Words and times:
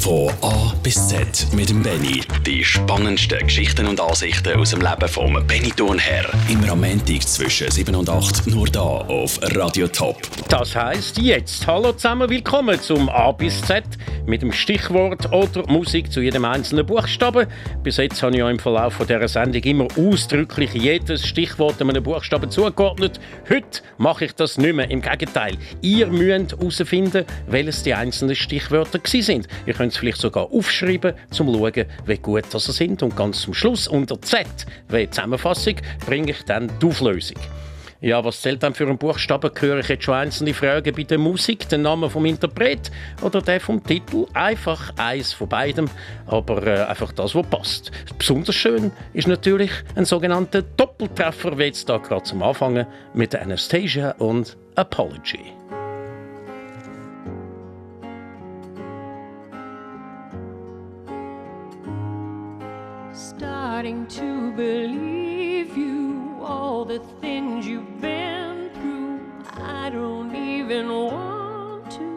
Von 0.00 0.30
A 0.40 0.72
bis 0.82 1.08
Z 1.08 1.46
mit 1.52 1.68
dem 1.68 1.82
Benny. 1.82 2.22
Die 2.46 2.64
spannendsten 2.64 3.38
Geschichten 3.40 3.86
und 3.86 4.00
Ansichten 4.00 4.58
aus 4.58 4.70
dem 4.70 4.80
Leben 4.80 5.08
vom 5.08 5.46
Benny 5.46 5.70
Thurnherr. 5.70 6.24
Immer 6.48 6.70
am 6.70 6.80
Montag 6.80 7.20
zwischen 7.22 7.70
7 7.70 7.94
und 7.94 8.08
8 8.08 8.46
nur 8.46 8.66
da 8.66 8.80
auf 8.80 9.38
Radio 9.54 9.86
Top. 9.88 10.16
Das 10.48 10.74
heisst 10.74 11.18
jetzt. 11.18 11.66
Hallo 11.66 11.92
zusammen, 11.92 12.30
willkommen 12.30 12.80
zum 12.80 13.10
A 13.10 13.30
bis 13.32 13.60
Z 13.60 13.84
mit 14.26 14.40
dem 14.40 14.52
Stichwort 14.52 15.30
oder 15.32 15.66
Musik 15.70 16.10
zu 16.10 16.22
jedem 16.22 16.46
einzelnen 16.46 16.86
Buchstaben. 16.86 17.46
Bis 17.82 17.98
jetzt 17.98 18.22
habe 18.22 18.32
ich 18.32 18.38
ja 18.38 18.48
im 18.48 18.58
Verlauf 18.58 18.96
dieser 18.98 19.28
Sendung 19.28 19.62
immer 19.62 19.88
ausdrücklich 19.98 20.72
jedes 20.72 21.26
Stichwort 21.26 21.80
einem 21.80 22.02
Buchstaben 22.02 22.50
zugeordnet. 22.50 23.20
Heute 23.50 23.82
mache 23.98 24.24
ich 24.24 24.32
das 24.34 24.56
nicht 24.56 24.74
mehr. 24.74 24.90
Im 24.90 25.02
Gegenteil, 25.02 25.56
ihr 25.82 26.06
müsst 26.06 26.52
herausfinden, 26.52 27.26
welches 27.48 27.82
die 27.82 27.92
einzelnen 27.92 28.36
Stichwörter 28.36 29.00
sind. 29.04 29.46
Ihr 29.66 29.74
könnt 29.74 29.89
es 29.90 29.98
vielleicht 29.98 30.20
sogar 30.20 30.50
aufschreiben, 30.52 31.12
um 31.12 31.30
zu 31.30 31.44
schauen, 31.44 31.86
wie 32.06 32.18
gut 32.18 32.44
das 32.50 32.64
sind. 32.64 33.02
Und 33.02 33.16
ganz 33.16 33.42
zum 33.42 33.54
Schluss, 33.54 33.88
unter 33.88 34.20
Z, 34.20 34.46
wie 34.88 35.08
Zusammenfassung, 35.08 35.76
bringe 36.06 36.30
ich 36.32 36.42
dann 36.44 36.70
die 36.80 36.86
Auflösung. 36.86 37.36
Ja, 38.02 38.24
was 38.24 38.40
zählt 38.40 38.62
dann 38.62 38.72
für 38.72 38.86
einen 38.86 38.96
Buchstaben? 38.96 39.50
Höre 39.54 39.80
ich 39.80 39.88
jetzt 39.88 40.04
schon 40.04 40.14
einzelne 40.14 40.54
Fragen 40.54 40.94
bei 40.94 41.02
der 41.02 41.18
Musik, 41.18 41.68
den 41.68 41.82
Namen 41.82 42.08
vom 42.08 42.24
Interpret 42.24 42.90
oder 43.20 43.42
der 43.42 43.60
vom 43.60 43.84
Titel? 43.84 44.24
Einfach 44.32 44.94
eins 44.96 45.34
von 45.34 45.50
beidem, 45.50 45.90
aber 46.26 46.66
äh, 46.66 46.84
einfach 46.84 47.12
das, 47.12 47.34
was 47.34 47.46
passt. 47.48 47.90
Besonders 48.16 48.54
schön 48.54 48.90
ist 49.12 49.28
natürlich 49.28 49.70
ein 49.96 50.06
sogenannter 50.06 50.62
Doppeltreffer, 50.62 51.58
wie 51.58 51.64
jetzt 51.64 51.90
da 51.90 51.98
gerade 51.98 52.22
zum 52.22 52.42
Anfangen 52.42 52.86
mit 53.12 53.36
Anastasia 53.36 54.12
und 54.12 54.56
Apology. 54.76 55.59
Starting 63.70 64.04
to 64.08 64.50
believe 64.56 65.76
you, 65.76 66.36
all 66.42 66.84
the 66.84 66.98
things 67.20 67.64
you've 67.64 68.00
been 68.00 68.68
through. 68.74 69.20
I 69.62 69.90
don't 69.90 70.34
even 70.34 70.88
want 70.88 71.88
to. 71.92 72.10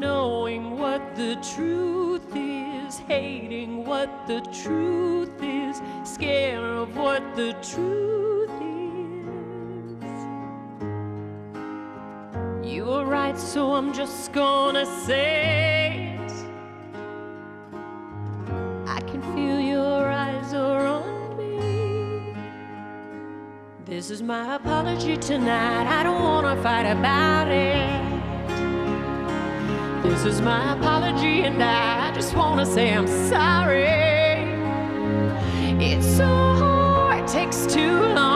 Knowing 0.00 0.76
what 0.80 1.14
the 1.14 1.36
truth 1.54 2.26
is, 2.34 2.98
hating 2.98 3.84
what 3.86 4.10
the 4.26 4.40
truth 4.62 5.40
is, 5.40 5.80
scared 6.02 6.64
of 6.64 6.96
what 6.96 7.22
the 7.36 7.52
truth 7.62 8.50
is. 8.60 10.18
You 12.68 12.86
were 12.86 13.04
right, 13.04 13.38
so 13.38 13.74
I'm 13.74 13.92
just 13.92 14.32
gonna 14.32 14.86
say. 15.06 16.21
This 24.02 24.10
is 24.10 24.22
my 24.22 24.56
apology 24.56 25.16
tonight. 25.16 25.86
I 25.86 26.02
don't 26.02 26.22
wanna 26.22 26.60
fight 26.60 26.86
about 26.90 27.46
it. 27.48 28.02
This 30.02 30.24
is 30.24 30.40
my 30.40 30.72
apology, 30.72 31.42
and 31.42 31.62
I 31.62 32.10
just 32.12 32.34
wanna 32.34 32.66
say 32.66 32.92
I'm 32.92 33.06
sorry. 33.06 33.84
It's 35.78 36.06
so 36.16 36.26
hard, 36.26 37.22
it 37.22 37.28
takes 37.28 37.64
too 37.66 38.00
long 38.16 38.31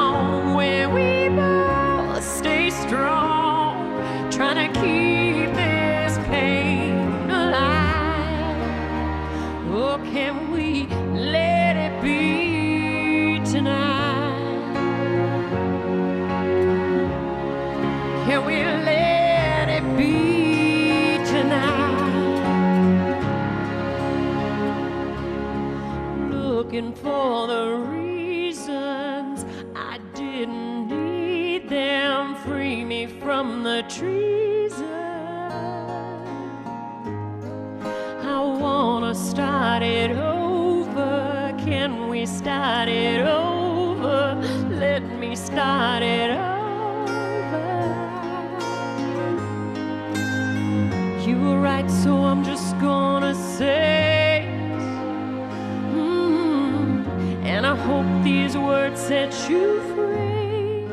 set 59.06 59.48
you 59.48 59.80
free. 59.94 60.84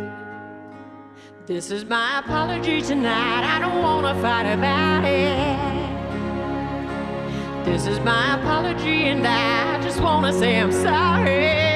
This 1.48 1.72
is 1.72 1.84
my 1.84 2.20
apology 2.20 2.80
tonight. 2.80 3.44
I 3.44 3.58
don't 3.60 3.82
wanna 3.82 4.14
fight 4.22 4.46
about 4.54 5.04
it. 5.04 5.58
This 7.66 7.88
is 7.88 8.00
my 8.02 8.40
apology, 8.40 9.08
and 9.08 9.26
I 9.26 9.82
just 9.82 10.00
wanna 10.00 10.32
say 10.32 10.60
I'm 10.60 10.72
sorry. 10.72 11.73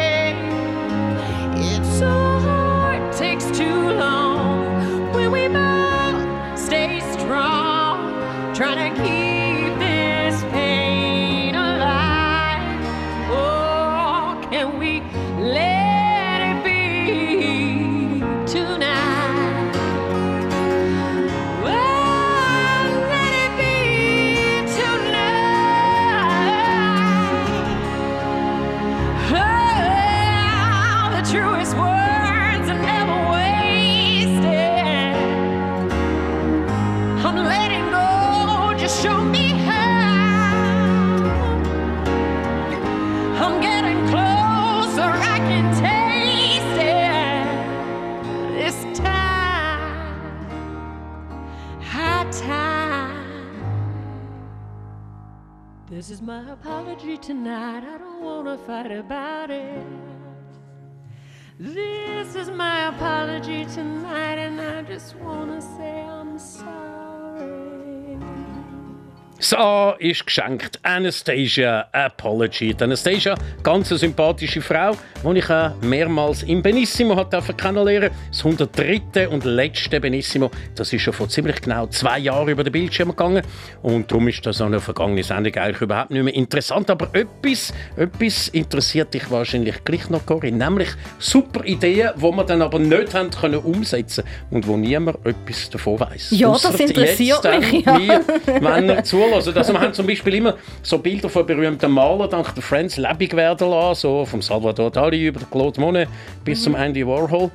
Das 69.49 69.57
A 69.57 69.95
ist 69.99 70.25
geschenkt. 70.25 70.77
Anastasia 70.83 71.87
Apology. 71.93 72.73
Die 72.73 72.83
Anastasia, 72.83 73.33
ganz 73.63 73.89
eine 73.89 73.97
sympathische 73.97 74.61
Frau, 74.61 74.91
die 75.23 75.39
ich 75.39 75.49
auch 75.49 75.73
mehrmals 75.83 76.43
im 76.43 76.61
Benissimo 76.61 77.15
hat 77.15 77.31
kennenlernen 77.57 78.09
Das 78.29 78.39
103. 78.43 79.29
und 79.29 79.45
letzte 79.45 80.01
Benissimo, 80.01 80.51
das 80.75 80.91
ist 80.91 81.03
schon 81.03 81.13
vor 81.13 81.29
ziemlich 81.29 81.61
genau 81.61 81.87
zwei 81.87 82.19
Jahren 82.19 82.49
über 82.49 82.65
den 82.65 82.73
Bildschirm 82.73 83.11
gegangen. 83.11 83.41
Und 83.83 84.11
darum 84.11 84.27
ist 84.27 84.45
das 84.45 84.59
an 84.59 84.71
der 84.71 84.81
vergangenen 84.81 85.23
Sendung 85.23 85.55
eigentlich 85.55 85.81
überhaupt 85.81 86.11
nicht 86.11 86.23
mehr 86.23 86.35
interessant. 86.35 86.89
Aber 86.89 87.07
etwas, 87.13 87.73
etwas 87.95 88.49
interessiert 88.49 89.13
dich 89.13 89.31
wahrscheinlich 89.31 89.81
gleich 89.85 90.09
noch, 90.09 90.25
Corinne. 90.25 90.57
Nämlich 90.57 90.89
super 91.19 91.63
Ideen, 91.63 92.09
die 92.17 92.21
wir 92.21 92.43
dann 92.43 92.61
aber 92.61 92.79
nicht 92.79 93.13
haben 93.13 93.29
können 93.31 93.59
umsetzen 93.59 94.25
und 94.51 94.67
wo 94.67 94.75
niemand 94.75 95.25
etwas 95.25 95.69
davon 95.69 96.01
weiß. 96.01 96.31
Ja, 96.31 96.51
das 96.51 96.77
interessiert 96.77 97.45
mich, 97.45 97.85
ja. 97.85 97.97
Wir, 97.97 98.25
wenn 98.59 98.89
ihr 98.89 99.03
zulassen. 99.05 99.36
Also 99.37 99.53
wir 99.53 99.79
haben 99.79 99.93
zum 99.93 100.07
Beispiel 100.07 100.33
immer 100.33 100.55
so 100.81 100.97
Bilder 100.97 101.29
von 101.29 101.45
berühmten 101.45 101.91
Malern 101.91 102.27
dank 102.27 102.55
der 102.55 102.63
Friends 102.63 102.97
lebendig 102.97 103.35
werden 103.35 103.69
lassen, 103.69 104.01
so 104.01 104.25
vom 104.25 104.41
Salvador 104.41 104.89
Dali 104.89 105.27
über 105.27 105.41
Claude 105.51 105.79
Monet 105.79 106.09
bis 106.43 106.63
zum 106.63 106.75
Andy 106.75 107.05
Warhol. 107.05 107.51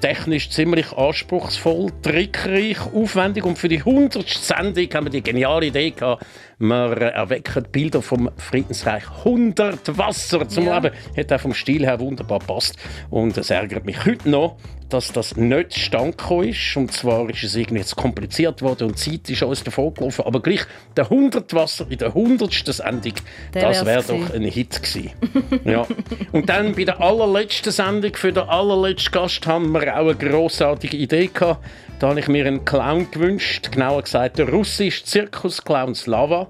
Technisch 0.00 0.50
ziemlich 0.50 0.92
anspruchsvoll, 0.92 1.92
trickreich, 2.02 2.78
aufwendig 2.94 3.44
und 3.44 3.58
für 3.58 3.68
die 3.68 3.78
100. 3.78 4.28
Sendung 4.28 4.88
haben 4.92 5.06
wir 5.06 5.10
die 5.10 5.22
geniale 5.22 5.66
Idee 5.66 5.90
gehabt, 5.90 6.24
wir 6.60 6.96
erwecken 7.02 7.66
Bilder 7.70 8.02
vom 8.02 8.30
Friedensreich 8.36 9.04
100 9.24 9.96
Wasser 9.96 10.48
zum 10.48 10.66
ja. 10.66 10.78
Leben. 10.78 10.96
Hat 11.16 11.32
auch 11.32 11.40
vom 11.40 11.54
Stil 11.54 11.86
her 11.86 12.00
wunderbar 12.00 12.40
passt 12.40 12.76
und 13.10 13.38
es 13.38 13.50
ärgert 13.50 13.84
mich 13.84 14.04
heute 14.04 14.28
noch, 14.28 14.56
dass 14.88 15.12
das 15.12 15.36
nicht 15.36 15.72
zustande 15.72 16.16
ist. 16.48 16.76
Und 16.76 16.92
zwar 16.92 17.30
ist 17.30 17.44
es 17.44 17.54
irgendwie 17.54 17.78
jetzt 17.78 17.94
kompliziert 17.94 18.60
worden 18.60 18.88
und 18.88 19.06
die 19.06 19.12
Zeit 19.22 19.30
ist 19.30 19.42
uns 19.42 19.62
davon 19.62 19.94
gelaufen. 19.94 20.24
Aber 20.24 20.42
gleich 20.42 20.62
der 20.96 21.04
100 21.04 21.54
Wasser 21.54 21.86
in 21.88 21.98
der 21.98 22.08
100. 22.08 22.52
Sendung, 22.52 23.12
der 23.54 23.62
das 23.62 23.86
wäre 23.86 24.02
doch 24.02 24.34
ein 24.34 24.42
Hit 24.42 24.82
gewesen. 24.82 25.12
ja. 25.64 25.86
Und 26.32 26.48
dann 26.48 26.74
bei 26.74 26.84
der 26.84 27.00
allerletzten 27.00 27.70
Sendung 27.70 28.14
für 28.14 28.32
den 28.32 28.48
allerletzten 28.48 29.12
Gast 29.12 29.46
haben 29.46 29.57
wir 29.60 29.94
auch 29.94 30.08
eine 30.08 30.14
grossartige 30.14 30.96
Idee 30.96 31.30
gehabt. 31.32 31.64
Da 31.98 32.08
habe 32.08 32.20
ich 32.20 32.28
mir 32.28 32.46
einen 32.46 32.64
Clown 32.64 33.10
gewünscht, 33.10 33.72
genauer 33.72 34.02
gesagt 34.02 34.38
der 34.38 34.48
russische 34.48 35.04
Zirkusclown 35.04 35.94
Slava. 35.94 36.48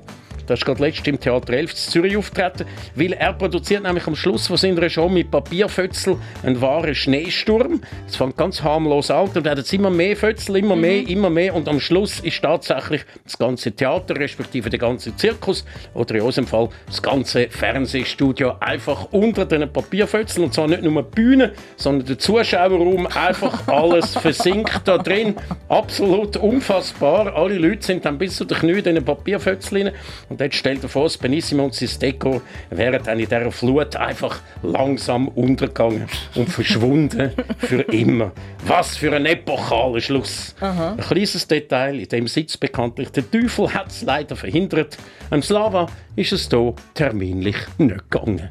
Das 0.49 0.61
ist 0.61 0.65
gerade 0.65 0.83
letztens 0.83 1.09
im 1.09 1.21
Theater 1.21 1.53
11 1.53 1.71
in 1.71 1.77
Zürich 1.77 2.17
auftreten, 2.17 2.65
weil 2.95 3.13
er 3.13 3.35
produziert 3.35 3.83
nämlich 3.83 4.07
am 4.07 4.17
Schluss 4.17 4.47
von 4.47 4.57
seiner 4.57 4.89
Show 4.89 5.09
mit 5.11 5.31
Papierfötzel 5.31 6.17
einen 6.43 6.59
wahren 6.63 6.95
Schneesturm. 6.95 7.83
Es 8.07 8.17
fängt 8.17 8.39
ganz 8.39 8.63
harmlos 8.63 9.11
an, 9.11 9.29
dann 9.35 9.45
werden 9.45 9.61
es 9.61 9.71
immer 9.75 9.91
mehr 9.91 10.17
Fötzel, 10.17 10.57
immer 10.57 10.75
mhm. 10.75 10.81
mehr, 10.81 11.09
immer 11.09 11.29
mehr 11.29 11.55
und 11.55 11.69
am 11.69 11.81
Schluss 11.81 12.21
ist 12.21 12.41
tatsächlich 12.41 13.03
das 13.25 13.37
ganze 13.37 13.73
Theater, 13.73 14.17
respektive 14.17 14.71
der 14.71 14.79
ganze 14.79 15.15
Zirkus 15.17 15.67
oder 15.93 16.15
in 16.15 16.23
unserem 16.23 16.47
Fall 16.47 16.71
das 16.87 17.03
ganze 17.03 17.51
Fernsehstudio 17.51 18.55
einfach 18.61 19.09
unter 19.13 19.45
den 19.45 19.71
Papierfötzeln 19.71 20.47
und 20.47 20.55
zwar 20.55 20.67
nicht 20.67 20.83
nur 20.83 21.03
die 21.03 21.11
Bühne, 21.15 21.53
sondern 21.77 22.07
der 22.07 22.19
Zuschauerraum, 22.19 23.07
einfach 23.07 23.69
alles 23.69 24.17
versinkt 24.17 24.81
da 24.87 24.97
drin. 24.97 25.37
Absolut 25.69 26.39
unfassbar. 26.39 27.37
Alle 27.37 27.59
Leute 27.59 27.85
sind 27.85 28.07
dann 28.07 28.17
bis 28.17 28.37
zu 28.37 28.47
den 28.47 28.57
Knien 28.57 28.79
in 28.79 28.95
den 28.95 29.05
Papierfötzeln 29.05 29.91
und 30.29 30.38
jetzt 30.41 30.57
stellt 30.57 30.83
er 30.83 30.89
vor, 30.89 31.11
Benissimo 31.21 31.65
und 31.65 31.75
sein 31.75 31.89
Deko 32.01 32.43
wären 32.71 33.03
dann 33.03 33.19
in 33.19 33.29
dieser 33.29 33.51
Flut 33.51 33.97
einfach 33.97 34.41
langsam 34.63 35.29
untergegangen 35.29 36.07
und 36.35 36.49
verschwunden 36.49 37.33
für 37.59 37.83
immer. 37.83 38.33
Was 38.67 38.97
für 38.97 39.15
ein 39.15 39.27
epochaler 39.27 40.01
Schluss. 40.01 40.55
Aha. 40.61 40.93
Ein 40.93 40.99
kleines 40.99 41.47
Detail, 41.47 41.99
in 41.99 42.09
dem 42.09 42.29
Sitz 42.29 42.57
bekanntlich 42.57 43.11
der 43.11 43.31
Teufel 43.31 43.73
hat 43.73 43.89
es 43.89 44.03
leider 44.03 44.37
verhindert. 44.37 44.97
Am 45.31 45.43
Slava 45.43 45.87
ist 46.17 46.33
es 46.33 46.49
hier 46.49 46.75
terminlich 46.95 47.57
nicht 47.79 48.11
gegangen. 48.11 48.51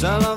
Salon 0.00 0.29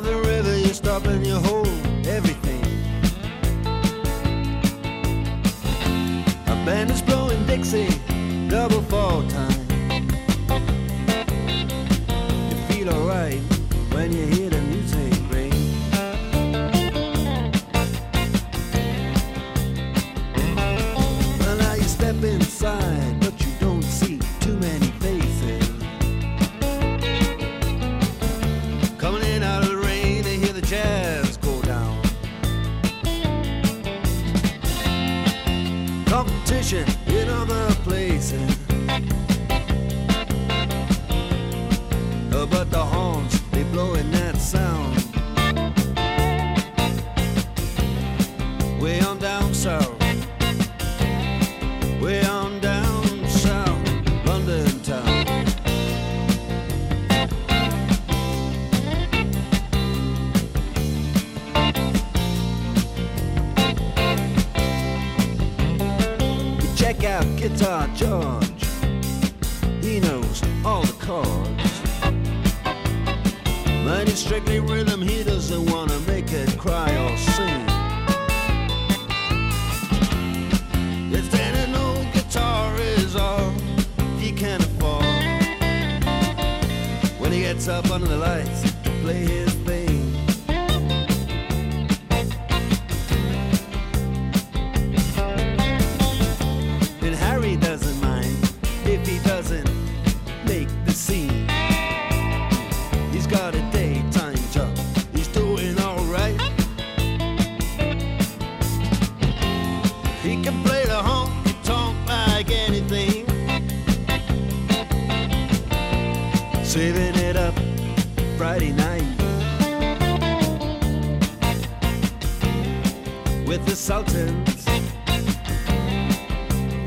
with 123.54 123.68
the 123.68 123.76
Sultans. 123.76 124.66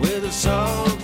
With 0.01 0.23
the 0.23 0.33
Sultans 0.33 0.96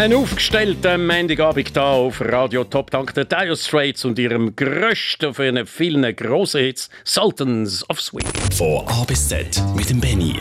Ein 0.00 0.14
aufgestellter 0.14 0.96
Montagabend 0.96 1.72
hier 1.74 1.82
auf 1.82 2.22
Radio 2.22 2.64
Top 2.64 2.90
dank 2.90 3.12
der 3.12 3.26
Dire 3.26 3.54
Straits 3.54 4.06
und 4.06 4.18
ihrem 4.18 4.56
grössten 4.56 5.34
von 5.34 5.44
ihren 5.44 5.66
vielen 5.66 6.16
grossen 6.16 6.62
Hits 6.62 6.88
Sultans 7.04 7.84
of 7.90 8.00
Swing. 8.00 8.24
Von 8.56 8.88
A 8.88 9.04
bis 9.04 9.28
Z 9.28 9.62
mit 9.76 9.90
dem 9.90 10.00
Benny. 10.00 10.36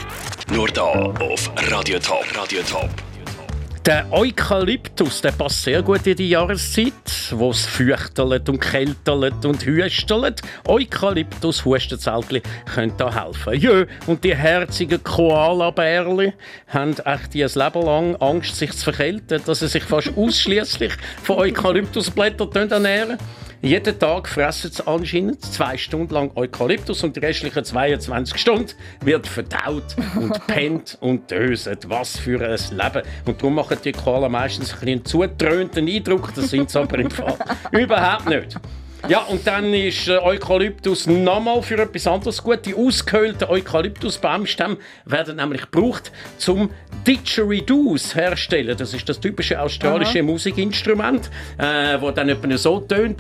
Nur 0.54 0.70
da 0.70 1.12
auf 1.20 1.52
Radio 1.70 2.00
Top. 2.00 2.24
Radio 2.38 2.62
Top. 2.62 2.90
Der 3.90 4.06
Eukalyptus 4.12 5.20
der 5.22 5.32
passt 5.32 5.64
sehr 5.64 5.82
gut 5.82 6.06
in 6.06 6.16
die 6.16 6.30
Jahreszeit, 6.30 6.94
wo 7.32 7.50
es 7.50 7.66
fürchtelt 7.66 8.48
und 8.48 8.60
kältelt 8.60 9.44
und 9.44 9.66
hüstelt. 9.66 10.44
Eukalyptus 10.68 11.66
Hustenzeltli 11.66 12.44
können 12.72 12.94
da 12.98 13.26
helfen. 13.26 13.60
Ja, 13.60 13.86
und 14.06 14.24
die 14.24 14.36
herzigen 14.36 15.04
Koala-Bärli 15.04 16.34
haben 16.68 16.98
echt 17.04 17.34
ihr 17.34 17.48
Leben 17.48 17.82
lang 17.82 18.16
Angst, 18.18 18.58
sich 18.58 18.74
zu 18.74 18.84
verkälten, 18.84 19.42
dass 19.44 19.58
sie 19.58 19.68
sich 19.68 19.84
fast 19.84 20.16
ausschließlich 20.16 20.94
von 21.24 21.38
Eukalyptusblättern 21.38 22.70
ernähren. 22.70 23.18
Jeden 23.62 24.00
Tag 24.00 24.30
fressen 24.30 24.72
sie 24.72 24.88
anscheinend 24.88 25.42
zwei 25.42 25.78
Stunden 25.78 26.14
lang 26.14 26.32
Eukalyptus 26.36 27.04
und 27.04 27.18
die 27.18 27.20
restlichen 27.20 27.66
22 27.66 28.40
Stunden 28.40 28.72
wird 29.04 29.28
verdaut 29.28 29.98
und 30.16 30.32
pennt 30.48 30.98
und 31.02 31.30
döset. 31.30 31.90
Was 31.90 32.18
für 32.18 32.40
ein 32.40 32.58
Leben. 32.78 33.06
Und 33.26 33.42
darum 33.42 33.56
machen 33.56 33.78
die 33.84 33.92
Koala 33.92 34.30
meistens 34.30 34.82
einen 34.82 35.04
zutrönenden 35.04 35.90
Eindruck, 35.90 36.34
das 36.34 36.52
sind 36.52 36.70
sie 36.70 36.80
aber 36.80 37.00
im 37.00 37.12
Fall 37.12 37.38
überhaupt 37.72 38.30
nicht. 38.30 38.58
Ja, 39.08 39.22
und 39.22 39.48
dann 39.48 39.74
ist 39.74 40.08
äh, 40.08 40.18
Eukalyptus 40.18 41.08
nochmal 41.08 41.62
für 41.62 41.80
etwas 41.80 42.06
anderes 42.06 42.44
gut. 42.44 42.66
Die 42.66 42.76
ausgehöhlten 42.76 43.48
Eukalyptusbaumstämme 43.48 44.78
werden 45.06 45.38
nämlich 45.38 45.62
gebraucht, 45.72 46.12
zum 46.38 46.70
Didgeridoos 47.08 48.14
herstellen. 48.16 48.76
Das 48.78 48.94
ist 48.94 49.08
das 49.08 49.20
typische 49.20 49.60
australische 49.60 50.20
Aha. 50.20 50.26
Musikinstrument, 50.26 51.32
äh, 51.58 52.00
wo 52.00 52.12
dann 52.12 52.30
etwa 52.30 52.58
so 52.58 52.82
tönt. 52.82 53.20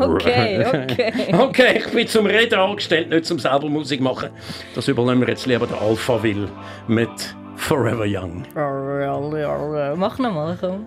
okay, 0.00 0.66
okay. 0.66 1.12
Okay, 1.32 1.78
ich 1.78 1.92
bin 1.92 2.08
zum 2.08 2.26
Reden 2.26 2.58
angestellt, 2.58 3.08
nicht 3.10 3.24
zum 3.24 3.38
selber 3.38 3.68
Musik 3.68 4.00
machen. 4.00 4.30
Das 4.74 4.88
übernehmen 4.88 5.20
wir 5.20 5.28
jetzt 5.28 5.46
lieber 5.46 5.66
der 5.66 5.80
Alpha 5.80 6.20
Will 6.22 6.48
mit 6.88 7.36
Forever 7.56 8.04
Young. 8.06 8.44
Mach 9.96 10.18
nochmal, 10.18 10.58
komm. 10.60 10.86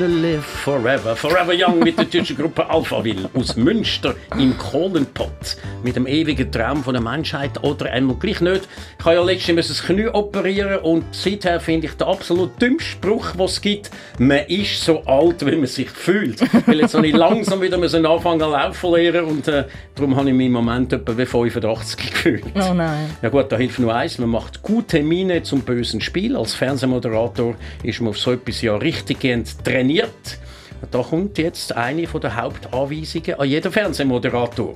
Wanna 0.00 0.14
live 0.14 0.44
forever? 0.44 1.16
Forever 1.16 1.52
Young 1.52 1.80
mit 1.80 1.98
der 1.98 2.04
deutschen 2.04 2.36
Gruppe 2.36 2.68
Alphaville 2.68 3.28
aus 3.34 3.56
Münster 3.56 4.14
im 4.38 4.56
Kohlenpott. 4.56 5.56
Mit 5.82 5.96
dem 5.96 6.06
ewigen 6.06 6.50
Traum 6.50 6.82
von 6.82 6.94
der 6.94 7.02
Menschheit 7.02 7.62
oder 7.62 7.92
einmal 7.92 8.16
gleich 8.16 8.40
nicht. 8.40 8.68
Ich 8.98 9.04
habe 9.04 9.14
ja 9.16 9.22
letztens 9.22 9.68
das 9.68 9.82
Knie 9.82 10.08
operieren 10.08 10.80
und 10.80 11.04
seither 11.12 11.60
finde 11.60 11.86
ich 11.86 11.94
den 11.94 12.06
absolut 12.08 12.60
dümmsten 12.60 12.98
Spruch, 12.98 13.32
den 13.32 13.42
es 13.42 13.60
gibt. 13.60 13.90
Man 14.18 14.46
ist 14.46 14.82
so 14.82 15.02
alt, 15.04 15.44
wie 15.46 15.56
man 15.56 15.66
sich 15.66 15.90
fühlt. 15.90 16.40
Weil 16.66 16.80
jetzt 16.80 16.94
habe 16.94 17.06
ich 17.06 17.14
langsam 17.14 17.60
wieder 17.60 17.78
müssen 17.78 18.04
anfangen 18.04 18.40
zu 18.40 18.50
laufen 18.50 18.92
lernen 18.92 19.24
und 19.24 19.48
äh, 19.48 19.64
darum 19.94 20.16
habe 20.16 20.28
ich 20.28 20.34
mich 20.34 20.46
im 20.46 20.52
Moment 20.52 20.92
etwa 20.92 21.16
wie 21.16 21.26
85 21.26 21.96
gefühlt. 22.12 22.44
Oh 22.56 22.74
nein. 22.74 23.10
Ja 23.22 23.28
gut, 23.28 23.50
da 23.52 23.56
hilft 23.56 23.78
nur 23.78 23.94
eins, 23.94 24.18
man 24.18 24.30
macht 24.30 24.62
gute 24.62 25.02
Miene 25.02 25.42
zum 25.42 25.60
bösen 25.60 26.00
Spiel. 26.00 26.36
Als 26.36 26.54
Fernsehmoderator 26.54 27.54
ist 27.82 28.00
man 28.00 28.10
auf 28.10 28.18
so 28.18 28.32
etwas 28.32 28.62
ja 28.62 28.76
richtiggehend 28.76 29.64
trainiert. 29.64 30.38
Und 30.80 30.94
da 30.94 31.02
kommt 31.02 31.38
jetzt 31.38 31.74
eine 31.76 32.02
der 32.06 32.36
Hauptanweisungen 32.36 33.38
an 33.38 33.48
jeden 33.48 33.72
Fernsehmoderator. 33.72 34.74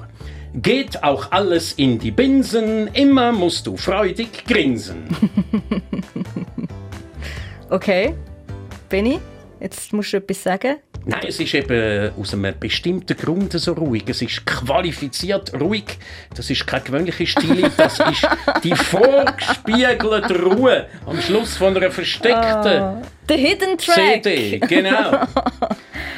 Geht 0.54 1.02
auch 1.02 1.32
alles 1.32 1.72
in 1.72 1.98
die 1.98 2.10
Binsen, 2.10 2.88
immer 2.88 3.32
musst 3.32 3.66
du 3.66 3.76
freudig 3.76 4.44
grinsen. 4.46 5.04
Okay. 7.72 8.14
Benny, 8.90 9.18
jetzt 9.58 9.94
musst 9.94 10.12
du 10.12 10.18
etwas 10.18 10.42
sagen. 10.42 10.76
Nein, 11.06 11.22
es 11.26 11.40
ist 11.40 11.54
eben 11.54 12.12
aus 12.20 12.34
einem 12.34 12.54
bestimmten 12.60 13.16
Grund 13.16 13.54
so 13.54 13.72
ruhig. 13.72 14.04
Es 14.08 14.20
ist 14.20 14.44
qualifiziert 14.44 15.58
ruhig. 15.58 15.84
Das 16.36 16.50
ist 16.50 16.66
keine 16.66 16.84
gewöhnliche 16.84 17.26
Stille, 17.26 17.70
das 17.74 17.98
ist 17.98 18.28
die 18.62 18.74
vorgespiegelte 18.76 20.38
Ruhe 20.42 20.86
am 21.06 21.18
Schluss 21.22 21.56
von 21.56 21.74
einer 21.74 21.90
versteckten 21.90 23.02
The 23.26 23.36
Hidden 23.36 23.78
Track. 23.78 24.22
CD. 24.22 24.58
Genau. 24.58 25.12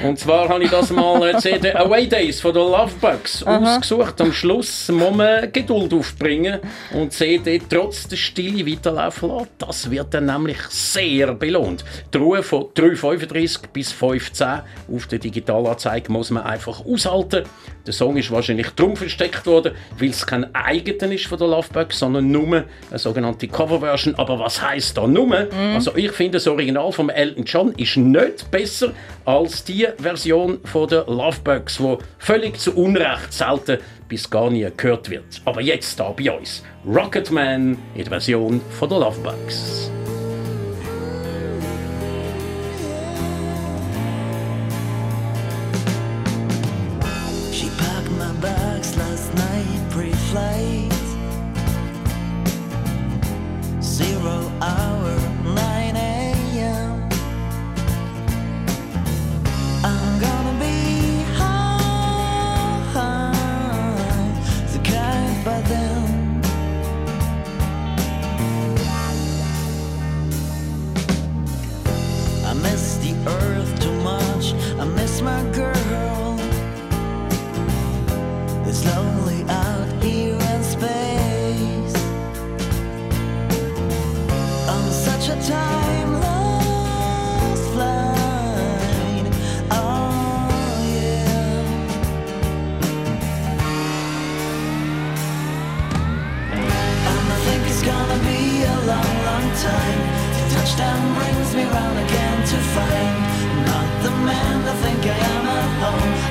Und 0.03 0.19
zwar 0.19 0.49
habe 0.49 0.65
ich 0.65 0.71
das 0.71 0.91
mal 0.91 1.39
CD 1.41 1.73
Away 1.73 2.07
Days 2.07 2.41
von 2.41 2.53
den 2.53 2.63
Lovebugs 2.63 3.43
ausgesucht. 3.45 4.21
Am 4.21 4.33
Schluss 4.33 4.89
muss 4.89 5.15
man 5.15 5.53
Geduld 5.53 5.93
aufbringen 5.95 6.61
und 6.93 7.13
die 7.13 7.17
CD 7.17 7.63
trotz 7.69 8.09
der 8.09 8.17
Stille 8.17 8.67
weiterlaufen 8.67 9.31
lassen. 9.31 9.49
Das 9.59 9.91
wird 9.91 10.13
dann 10.13 10.27
nämlich 10.27 10.59
sehr 10.69 11.33
belohnt. 11.35 11.85
Die 12.13 12.19
Ruhe 12.19 12.43
von 12.43 12.65
3.35 12.75 13.61
bis 13.73 13.93
5.10 13.93 14.63
auf 14.95 15.07
der 15.07 15.19
Digitalanzeige 15.19 16.11
muss 16.11 16.31
man 16.31 16.43
einfach 16.43 16.85
aushalten. 16.85 17.45
Der 17.87 17.93
Song 17.93 18.17
ist 18.17 18.31
wahrscheinlich 18.31 18.71
drum 18.71 18.97
versteckt 18.97 19.47
worden, 19.47 19.75
weil 19.99 20.09
es 20.09 20.27
kein 20.27 20.55
eigener 20.55 21.13
ist 21.13 21.27
von 21.27 21.39
den 21.39 21.51
Lovebugs, 21.51 21.99
sondern 21.99 22.31
nur 22.31 22.65
eine 22.91 22.99
sogenannte 22.99 23.47
Coverversion. 23.47 24.15
Aber 24.17 24.39
was 24.39 24.61
heißt 24.61 24.97
da 24.97 25.07
nur? 25.07 25.49
Also 25.75 25.95
ich 25.95 26.13
finde 26.13 26.39
das 26.39 26.47
Original 26.47 26.91
von 26.93 27.11
Elton 27.11 27.45
John 27.45 27.73
ist 27.77 27.97
nicht 27.97 28.51
besser 28.51 28.93
als 29.25 29.65
die 29.65 29.84
Version 29.99 30.59
von 30.65 30.89
den 30.89 31.05
Lovebugs, 31.07 31.81
wo 31.81 31.99
völlig 32.19 32.59
zu 32.59 32.75
Unrecht 32.77 33.33
selten 33.33 33.79
bis 34.09 34.29
gar 34.29 34.51
nie 34.51 34.69
gehört 34.77 35.11
wird. 35.11 35.43
Aber 35.45 35.61
jetzt 35.61 35.99
da 35.99 36.11
bei 36.11 36.31
uns 36.31 36.63
Rocketman 36.87 37.79
in 37.95 38.01
der 38.03 38.07
Version 38.07 38.61
von 38.79 38.89
den 38.89 39.01
Lovebugs. 39.01 39.91
Time. 99.63 100.01
The 100.37 100.43
touchdown 100.55 101.15
brings 101.15 101.55
me 101.55 101.65
round 101.65 101.99
again 101.99 102.39
to 102.53 102.57
find 102.75 103.17
not 103.69 103.89
the 104.03 104.11
man 104.11 104.57
I 104.67 104.75
think 104.83 105.01
I 105.07 105.19
am 105.33 105.47
at 105.47 105.71
home. 105.83 106.24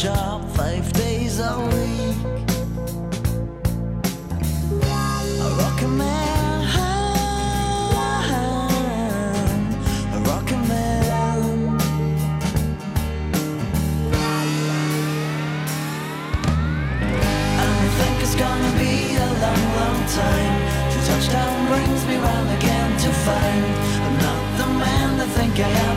Job 0.00 0.48
five 0.56 0.90
days 0.94 1.40
a 1.40 1.58
week. 1.74 2.16
A 5.44 5.48
rocket 5.60 5.88
man, 5.88 6.64
a 10.14 10.18
rocket 10.24 10.62
man. 10.68 11.04
And 17.60 17.74
I 17.84 17.88
think 17.98 18.22
it's 18.22 18.36
gonna 18.36 18.72
be 18.78 19.16
a 19.16 19.28
long, 19.44 19.64
long 19.80 20.00
time. 20.08 20.56
The 20.94 21.00
touchdown 21.08 21.66
brings 21.68 22.06
me 22.06 22.16
round 22.16 22.48
again 22.58 22.90
to 23.04 23.10
find 23.26 23.64
I'm 24.06 24.16
not 24.26 24.42
the 24.56 24.66
man 24.82 25.20
I 25.20 25.26
think 25.26 25.58
I 25.58 25.68
am 25.68 25.89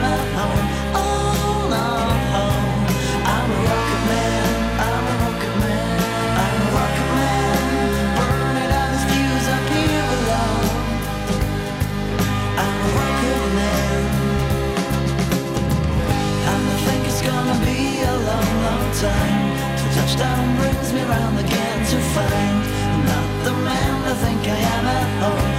think 24.16 24.48
I 24.48 24.58
am 24.58 24.86
at 24.86 25.24
home. 25.24 25.53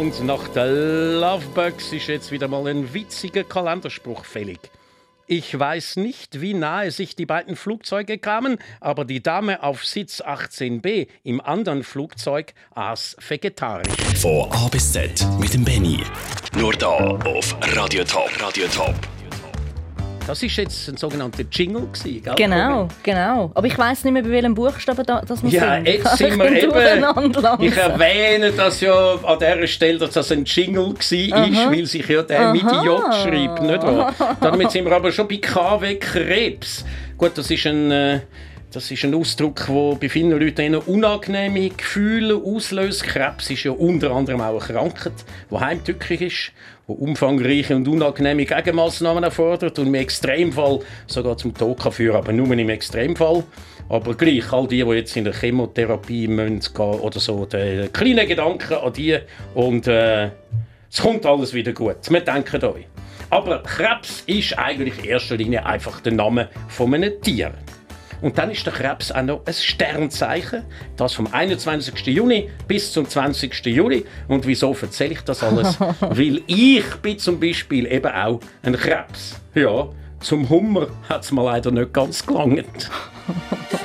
Und 0.00 0.24
nach 0.24 0.48
den 0.48 1.20
Lovebugs 1.20 1.92
ist 1.92 2.06
jetzt 2.06 2.32
wieder 2.32 2.48
mal 2.48 2.66
ein 2.68 2.94
witziger 2.94 3.44
Kalenderspruch 3.44 4.24
fällig. 4.24 4.58
Ich 5.26 5.58
weiß 5.58 5.96
nicht, 5.96 6.40
wie 6.40 6.54
nahe 6.54 6.90
sich 6.90 7.16
die 7.16 7.26
beiden 7.26 7.54
Flugzeuge 7.54 8.16
kamen, 8.16 8.56
aber 8.80 9.04
die 9.04 9.22
Dame 9.22 9.62
auf 9.62 9.84
Sitz 9.84 10.22
18b 10.22 11.06
im 11.22 11.42
anderen 11.42 11.84
Flugzeug 11.84 12.54
aß 12.74 13.18
vegetarisch. 13.28 13.92
Von 14.16 14.50
A 14.50 14.68
bis 14.68 14.90
Z 14.90 15.22
mit 15.38 15.52
dem 15.52 15.66
Benny. 15.66 16.02
Nur 16.56 16.72
da 16.72 16.88
auf 16.88 17.54
Radio 17.76 18.02
Top. 18.02 18.30
Radio 18.40 18.68
Top. 18.68 18.94
Das 20.26 20.42
ist 20.42 20.56
jetzt 20.56 20.88
ein 20.88 20.96
sogenannter 20.96 21.42
Jingle 21.50 21.86
gewesen, 21.92 22.22
gell? 22.22 22.34
Genau, 22.36 22.88
genau. 23.02 23.50
Aber 23.54 23.66
ich 23.66 23.76
weiß 23.76 24.04
nicht 24.04 24.12
mehr, 24.12 24.22
bei 24.22 24.30
welchem 24.30 24.54
Buchstaben 24.54 25.04
da, 25.04 25.22
das 25.26 25.42
wir 25.42 25.50
Ja, 25.50 25.78
jetzt 25.78 26.16
sind 26.18 26.38
wir 26.38 26.50
eben. 26.50 27.62
Ich 27.62 27.76
erwähne 27.76 28.52
das 28.52 28.80
ja 28.80 29.14
an 29.14 29.38
dieser 29.38 29.66
Stelle, 29.66 29.98
dass 29.98 30.12
das 30.12 30.30
ein 30.32 30.44
Jingle 30.44 30.94
war, 30.94 31.70
weil 31.72 31.86
sich 31.86 32.08
ja 32.08 32.22
der 32.22 32.52
mit 32.52 32.62
J 32.62 33.02
schreibt, 33.22 33.62
nicht 33.62 33.82
wahr? 33.82 34.14
Damit 34.40 34.70
sind 34.70 34.84
wir 34.84 34.92
aber 34.92 35.10
schon 35.10 35.26
bei 35.26 35.36
KW 35.36 35.96
Krebs. 35.96 36.84
Gut, 37.16 37.36
das 37.36 37.50
ist 37.50 37.66
ein. 37.66 37.90
Äh, 37.90 38.20
das 38.72 38.88
ist 38.88 39.04
ein 39.04 39.14
Ausdruck, 39.14 39.66
der 39.66 39.96
bei 40.00 40.08
vielen 40.08 40.30
Leuten 40.30 40.76
unangenehme 40.76 41.70
Gefühle 41.70 42.36
auslöst. 42.36 43.02
Krebs 43.02 43.50
ist 43.50 43.64
ja 43.64 43.72
unter 43.72 44.12
anderem 44.12 44.40
auch 44.40 44.62
eine 44.62 44.78
Krankheit, 44.78 45.12
die 45.50 45.56
heimtückisch 45.56 46.20
ist, 46.20 46.52
umfangreiche 46.92 47.76
und 47.76 47.88
unangenehme 47.88 48.44
Gegenmaßnahmen 48.44 49.24
erfordert 49.24 49.78
und 49.78 49.86
im 49.86 49.94
Extremfall 49.94 50.80
sogar 51.06 51.36
zum 51.36 51.54
Tod 51.54 51.80
kann 51.80 51.92
führen, 51.92 52.16
aber 52.16 52.32
nur 52.32 52.50
im 52.50 52.68
Extremfall. 52.68 53.44
Aber 53.88 54.14
gleich, 54.14 54.52
all 54.52 54.68
die, 54.68 54.84
die 54.84 54.90
jetzt 54.90 55.16
in 55.16 55.24
der 55.24 55.32
Chemotherapie 55.32 56.26
gehen 56.26 56.60
oder 56.76 57.18
so, 57.18 57.44
der 57.46 57.88
kleine 57.88 58.26
Gedanken 58.26 58.74
an 58.74 58.92
die 58.92 59.18
und 59.54 59.86
äh, 59.88 60.30
es 60.92 61.02
kommt 61.02 61.26
alles 61.26 61.54
wieder 61.54 61.72
gut. 61.72 61.96
Wir 62.08 62.20
denken 62.20 62.64
euch. 62.64 62.86
Aber 63.30 63.62
Krebs 63.62 64.24
ist 64.26 64.58
eigentlich 64.58 64.98
in 64.98 65.04
erster 65.04 65.36
Linie 65.36 65.64
einfach 65.64 66.00
der 66.00 66.12
Name 66.12 66.48
von 66.68 66.94
einem 66.94 67.20
Tier. 67.22 67.52
Und 68.20 68.38
dann 68.38 68.50
ist 68.50 68.64
der 68.66 68.72
Krebs 68.72 69.10
auch 69.10 69.22
noch 69.22 69.46
ein 69.46 69.54
Sternzeichen. 69.54 70.64
Das 70.96 71.14
vom 71.14 71.26
21. 71.32 72.06
Juni 72.06 72.50
bis 72.68 72.92
zum 72.92 73.08
20. 73.08 73.66
Juli. 73.66 74.04
Und 74.28 74.46
wieso 74.46 74.76
erzähle 74.80 75.12
ich 75.12 75.22
das 75.22 75.42
alles? 75.42 75.78
Weil 76.00 76.42
ich 76.46 76.84
bin 77.02 77.18
zum 77.18 77.40
Beispiel 77.40 77.86
eben 77.86 78.12
auch 78.12 78.40
ein 78.62 78.76
Krebs. 78.76 79.40
Ja, 79.54 79.88
zum 80.20 80.48
Hummer 80.48 80.88
hat 81.08 81.24
es 81.24 81.32
mir 81.32 81.44
leider 81.44 81.70
nicht 81.70 81.92
ganz 81.92 82.24
gelangt. 82.24 82.90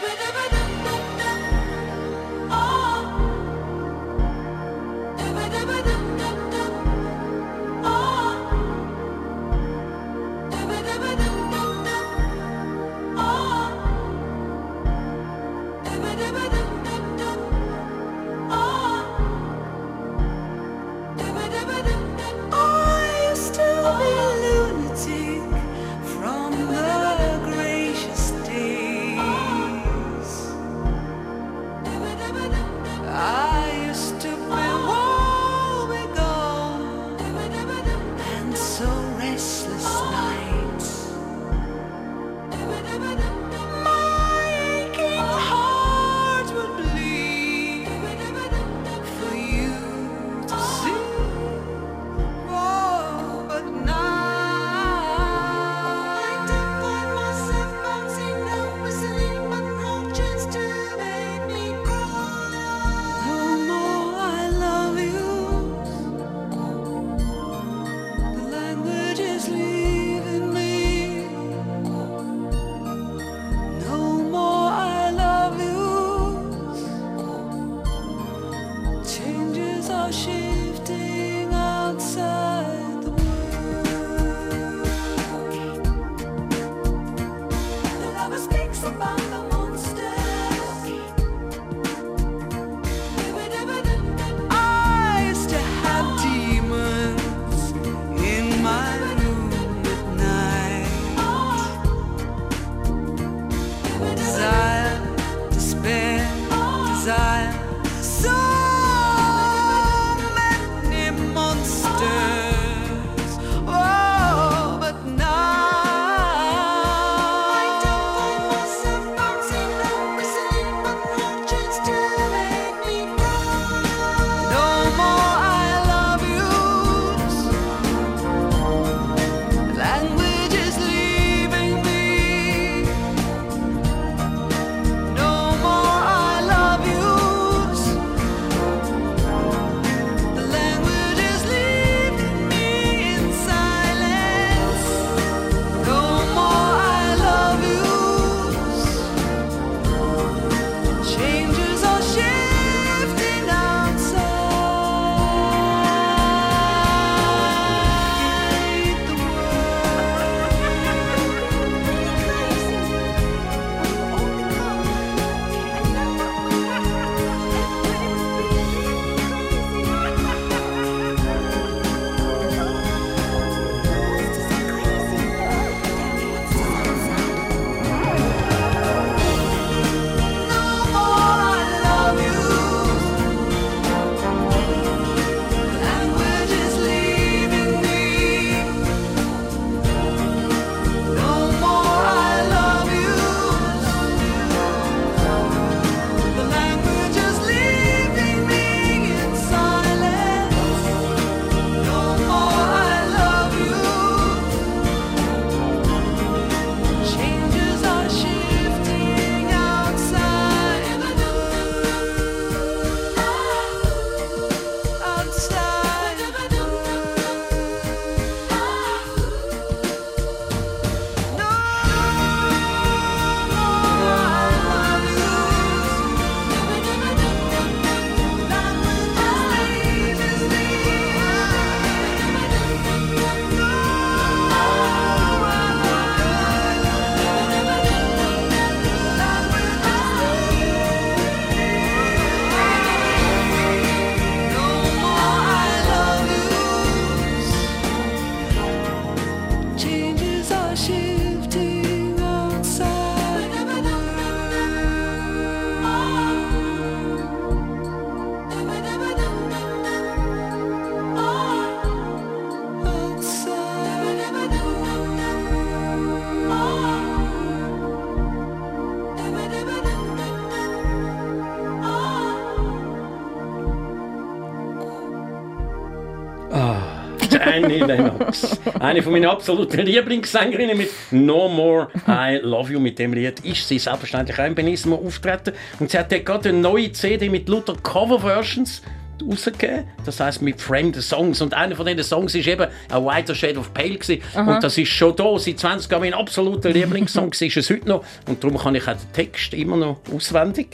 Annie 277.55 277.79
Lennox. 277.79 278.59
Eine 278.79 279.01
von 279.01 279.13
meinen 279.13 279.25
absoluten 279.25 279.79
Lieblingssängerinnen 279.79 280.77
mit 280.77 280.89
No 281.11 281.47
More 281.47 281.87
I 282.07 282.39
Love 282.41 282.73
You. 282.73 282.79
Mit 282.79 282.99
dem 282.99 283.13
Lied 283.13 283.39
ist 283.41 283.67
sie 283.67 283.79
selbstverständlich 283.79 284.37
auch 284.37 284.45
im 284.45 284.55
Benissimo 284.55 284.95
auftreten. 284.95 285.53
Und 285.79 285.89
sie 285.89 285.97
hat 285.97 286.11
dort 286.11 286.25
gerade 286.25 286.49
eine 286.49 286.57
neue 286.57 286.91
CD 286.91 287.29
mit 287.29 287.47
lauter 287.47 287.75
Coverversions 287.81 288.81
rausgegeben. 289.25 289.85
Das 290.05 290.19
heißt 290.19 290.41
mit 290.41 290.59
fremden 290.59 291.01
Songs. 291.01 291.41
Und 291.41 291.53
einer 291.53 291.75
von 291.75 291.85
diesen 291.85 292.03
Songs 292.03 292.35
ist 292.35 292.47
eben 292.47 292.67
A 292.91 292.99
Whiter 292.99 293.33
Shade 293.35 293.57
of 293.57 293.73
Pale. 293.73 293.97
Gewesen. 293.97 294.21
Und 294.35 294.61
das 294.61 294.77
ist 294.77 294.89
schon 294.89 295.15
da. 295.15 295.39
Seit 295.39 295.59
20 295.59 295.89
Jahren 295.89 296.01
mein 296.01 296.13
absoluter 296.13 296.69
Lieblingssong. 296.69 297.31
ist 297.31 297.57
es 297.57 297.69
heute 297.69 297.87
noch. 297.87 298.03
Und 298.27 298.43
darum 298.43 298.57
kann 298.57 298.75
ich 298.75 298.83
auch 298.83 298.97
den 298.97 299.13
Text 299.13 299.53
immer 299.53 299.77
noch 299.77 299.99
auswendig. 300.13 300.67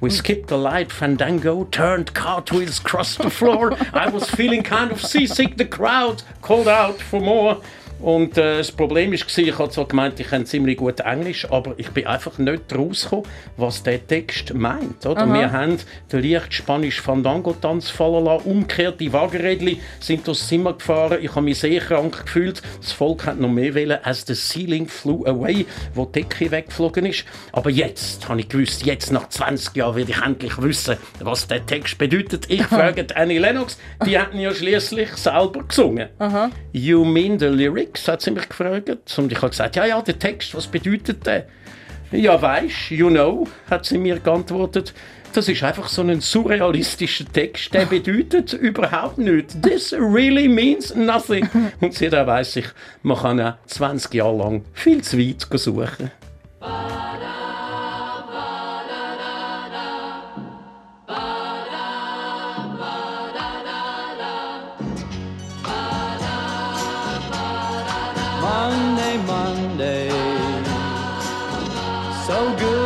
We 0.00 0.10
skipped 0.10 0.46
the 0.46 0.58
light 0.58 0.92
fandango, 0.92 1.64
turned 1.64 2.14
cartwheels 2.14 2.78
across 2.78 3.16
the 3.16 3.30
floor. 3.30 3.76
I 3.92 4.08
was 4.08 4.30
feeling 4.30 4.62
kind 4.62 4.92
of 4.92 5.04
seasick. 5.04 5.56
The 5.56 5.64
crowd 5.64 6.22
called 6.40 6.68
out 6.68 7.00
for 7.00 7.20
more. 7.20 7.60
Und 8.00 8.38
äh, 8.38 8.58
das 8.58 8.70
Problem 8.70 9.10
war, 9.10 9.18
ich 9.18 9.58
habe 9.58 9.70
zwar 9.70 9.88
gemeint, 9.88 10.20
ich 10.20 10.28
kann 10.28 10.46
ziemlich 10.46 10.76
gut 10.76 11.00
Englisch, 11.00 11.50
aber 11.50 11.74
ich 11.78 11.90
bin 11.90 12.06
einfach 12.06 12.38
nicht 12.38 12.74
rausgekommen, 12.74 13.26
was 13.56 13.82
der 13.82 14.06
Text 14.06 14.54
meint. 14.54 15.04
Oder? 15.04 15.26
Wir 15.32 15.52
haben 15.52 15.78
den 16.12 16.22
leicht 16.22 16.54
spanisch 16.54 17.00
Fandango-Tanz 17.00 17.90
fallen 17.90 18.24
lassen, 18.24 18.48
umgekehrt, 18.48 19.00
Wagenrädchen 19.12 19.80
sind 20.00 20.26
durchs 20.26 20.48
Zimmer 20.48 20.74
gefahren, 20.74 21.18
ich 21.20 21.30
habe 21.30 21.42
mich 21.42 21.58
sehr 21.58 21.80
krank 21.80 22.24
gefühlt, 22.24 22.62
das 22.80 22.92
Volk 22.92 23.26
hat 23.26 23.40
noch 23.40 23.48
mehr 23.48 23.74
wollen, 23.74 23.98
als 24.02 24.24
the 24.26 24.34
ceiling 24.34 24.86
flew 24.86 25.24
away, 25.26 25.66
wo 25.94 26.04
die 26.04 26.22
Decke 26.22 26.50
weggeflogen 26.50 27.06
ist. 27.06 27.24
Aber 27.52 27.70
jetzt 27.70 28.28
habe 28.28 28.40
ich 28.40 28.48
gewusst, 28.48 28.84
jetzt 28.84 29.12
nach 29.12 29.28
20 29.28 29.76
Jahren 29.76 29.96
werde 29.96 30.12
ich 30.12 30.22
endlich 30.22 30.60
wissen, 30.62 30.96
was 31.20 31.46
der 31.46 31.64
Text 31.66 31.98
bedeutet. 31.98 32.46
Ich 32.48 32.62
frage 32.64 33.06
Annie 33.14 33.38
Lennox, 33.38 33.78
die 34.04 34.18
hat 34.18 34.34
ihn 34.34 34.40
ja 34.40 34.52
schließlich 34.52 35.10
selber 35.14 35.64
gesungen. 35.64 36.08
You 36.72 37.04
mean 37.04 37.38
the 37.38 37.46
lyrics, 37.46 37.87
hat 38.06 38.22
sie 38.22 38.30
mich 38.30 38.48
gefragt. 38.48 38.88
Und 39.16 39.32
ich 39.32 39.38
habe 39.38 39.50
gesagt, 39.50 39.76
ja, 39.76 39.86
ja, 39.86 40.00
der 40.02 40.18
Text, 40.18 40.54
was 40.54 40.66
bedeutet 40.66 41.26
der? 41.26 41.46
Ja, 42.10 42.40
weisst, 42.40 42.90
you 42.90 43.10
know, 43.10 43.46
hat 43.70 43.84
sie 43.84 43.98
mir 43.98 44.18
geantwortet. 44.18 44.94
Das 45.34 45.46
ist 45.46 45.62
einfach 45.62 45.88
so 45.88 46.02
ein 46.02 46.20
surrealistischer 46.22 47.26
Text, 47.30 47.74
der 47.74 47.84
bedeutet 47.84 48.54
überhaupt 48.54 49.18
nichts. 49.18 49.60
This 49.60 49.92
really 49.92 50.48
means 50.48 50.94
nothing. 50.94 51.48
Und 51.80 51.94
seitdem 51.94 52.26
weiss 52.26 52.56
ich, 52.56 52.66
man 53.02 53.18
kann 53.18 53.40
auch 53.40 53.54
20 53.66 54.14
Jahre 54.14 54.38
lang 54.38 54.64
viel 54.72 55.02
zu 55.02 55.18
weit 55.18 55.46
suchen. 55.52 56.10
So 72.28 72.54
good 72.56 72.77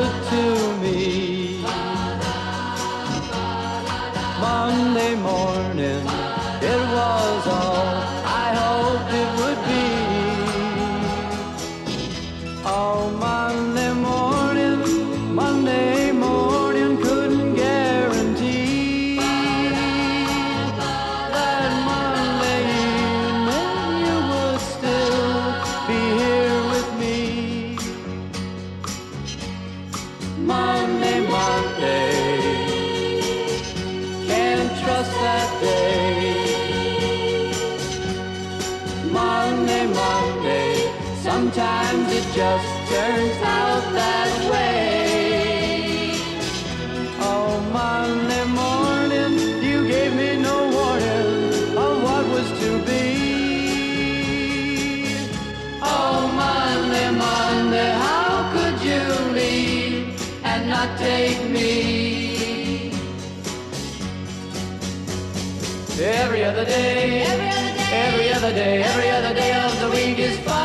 other 68.45 68.55
day, 68.57 68.83
every 68.83 69.09
other 69.09 69.33
day 69.35 69.55
of 69.55 69.81
the 69.81 69.89
week 69.91 70.19
is 70.19 70.37
fine, 70.39 70.57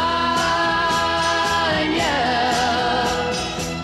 yeah. 1.94 3.06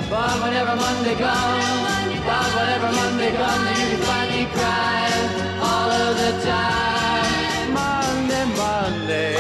But 0.09 0.41
whenever 0.41 0.75
Monday 0.75 1.13
comes, 1.13 2.19
but 2.25 2.47
whenever 2.57 2.91
Monday 2.91 3.31
comes, 3.37 3.69
you 3.69 3.85
can 3.91 4.01
find 4.01 4.29
me 4.31 4.45
crying 4.51 5.29
all 5.61 5.91
of 5.91 6.17
the 6.17 6.31
time. 6.41 7.73
Monday, 7.73 8.45
Monday, 8.57 9.35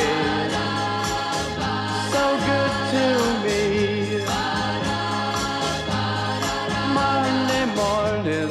so 2.13 2.23
good 2.49 2.73
to 2.93 3.05
me. 3.43 3.61
Monday 6.93 7.65
morning, 7.73 8.49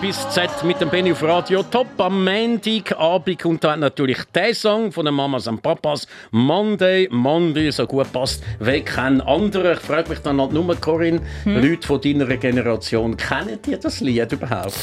bis 0.00 0.28
Z 0.30 0.50
mit 0.64 0.80
dem 0.80 0.90
Benny 0.90 1.12
auf 1.12 1.22
Radio 1.22 1.62
Top 1.62 1.86
am 1.98 2.24
Montagabend 2.24 3.44
und 3.44 3.62
da 3.62 3.72
hat 3.72 3.80
natürlich 3.80 4.18
der 4.34 4.54
Song 4.54 4.92
von 4.92 5.04
den 5.04 5.14
Mamas 5.14 5.46
und 5.46 5.62
Papas 5.62 6.06
Monday, 6.30 7.08
Monday 7.10 7.70
so 7.70 7.86
gut 7.86 8.12
passt. 8.12 8.42
Wer 8.58 8.80
kennt 8.80 9.26
andere? 9.26 9.74
Ich 9.74 9.80
frage 9.80 10.08
mich 10.08 10.20
dann 10.20 10.40
halt 10.40 10.52
nur, 10.52 10.74
Corinne, 10.76 11.20
Leute 11.44 11.86
von 11.86 12.00
deiner 12.00 12.26
Generation, 12.36 13.16
kennen 13.16 13.58
die 13.64 13.78
das 13.78 14.00
Lied 14.00 14.32
überhaupt? 14.32 14.74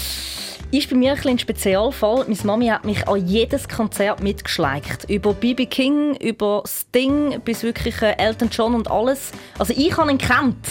Ist 0.71 0.89
bei 0.89 0.95
mir 0.95 1.13
ein, 1.13 1.28
ein 1.28 1.39
Spezialfall. 1.39 2.26
Meine 2.28 2.38
Mami 2.43 2.67
hat 2.67 2.86
mich 2.86 3.08
an 3.08 3.28
jedes 3.28 3.67
Konzert 3.67 4.24
mitgeschleicht. 4.24 5.10
Über 5.10 5.34
B.B. 5.34 5.65
King, 5.65 6.15
über 6.15 6.63
Sting 6.65 7.41
bis 7.43 7.63
wirklich 7.63 8.02
äh, 8.02 8.15
Elton 8.17 8.50
John 8.52 8.76
und 8.76 8.89
alles. 8.89 9.32
Also 9.60 9.74
ich 9.76 9.97
habe 9.97 10.12
ihn 10.12 10.17
kennt. 10.17 10.65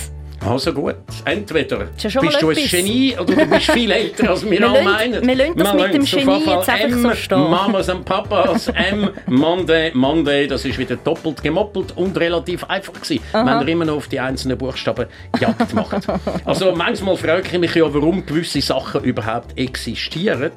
Also 0.49 0.73
gut. 0.73 0.95
Entweder 1.27 1.89
ja 1.99 2.21
bist 2.21 2.41
du 2.43 2.49
ein. 2.49 2.57
Genie 2.57 3.15
oder 3.19 3.35
du 3.37 3.47
bist 3.47 3.71
viel 3.73 3.91
älter 3.91 4.31
als 4.31 4.43
wir 4.45 4.53
Wir 4.53 4.71
alle 4.71 4.83
meinen. 4.83 5.27
wir 5.27 5.35
lassen 5.35 5.57
das 5.57 5.75
mit 5.75 5.95
dem 5.95 6.05
Genie 6.05 6.45
jetzt 6.47 6.69
einfach 6.69 6.85
M, 6.97 7.03
so 7.03 7.15
stehen. 7.15 7.39
Mamas 7.51 7.89
und 7.91 8.05
Papas, 8.07 8.69
M, 8.75 9.11
Monday, 9.27 9.91
Monday, 9.95 10.47
das 10.47 10.65
ist 10.65 10.79
wieder 10.79 10.97
doppelt 10.97 11.43
gemoppelt 11.43 11.97
und 11.97 12.19
relativ 12.19 12.65
einfach 12.65 12.95
gewesen, 12.95 13.23
wenn 13.33 13.61
ihr 13.61 13.69
immer 13.69 13.85
noch 13.85 13.97
auf 13.97 14.09
die 14.09 14.19
einzelnen 14.19 14.57
Buchstaben 14.57 15.07
Jagd 15.39 15.75
macht. 15.75 16.07
Also 16.45 16.73
manchmal 16.75 17.17
frage 17.17 17.45
ich 17.53 17.59
mich 17.59 17.75
ja, 17.75 17.93
warum 17.93 18.25
gewisse 18.25 18.61
Sachen 18.63 19.03
überhaupt 19.05 19.59
existieren 19.59 20.53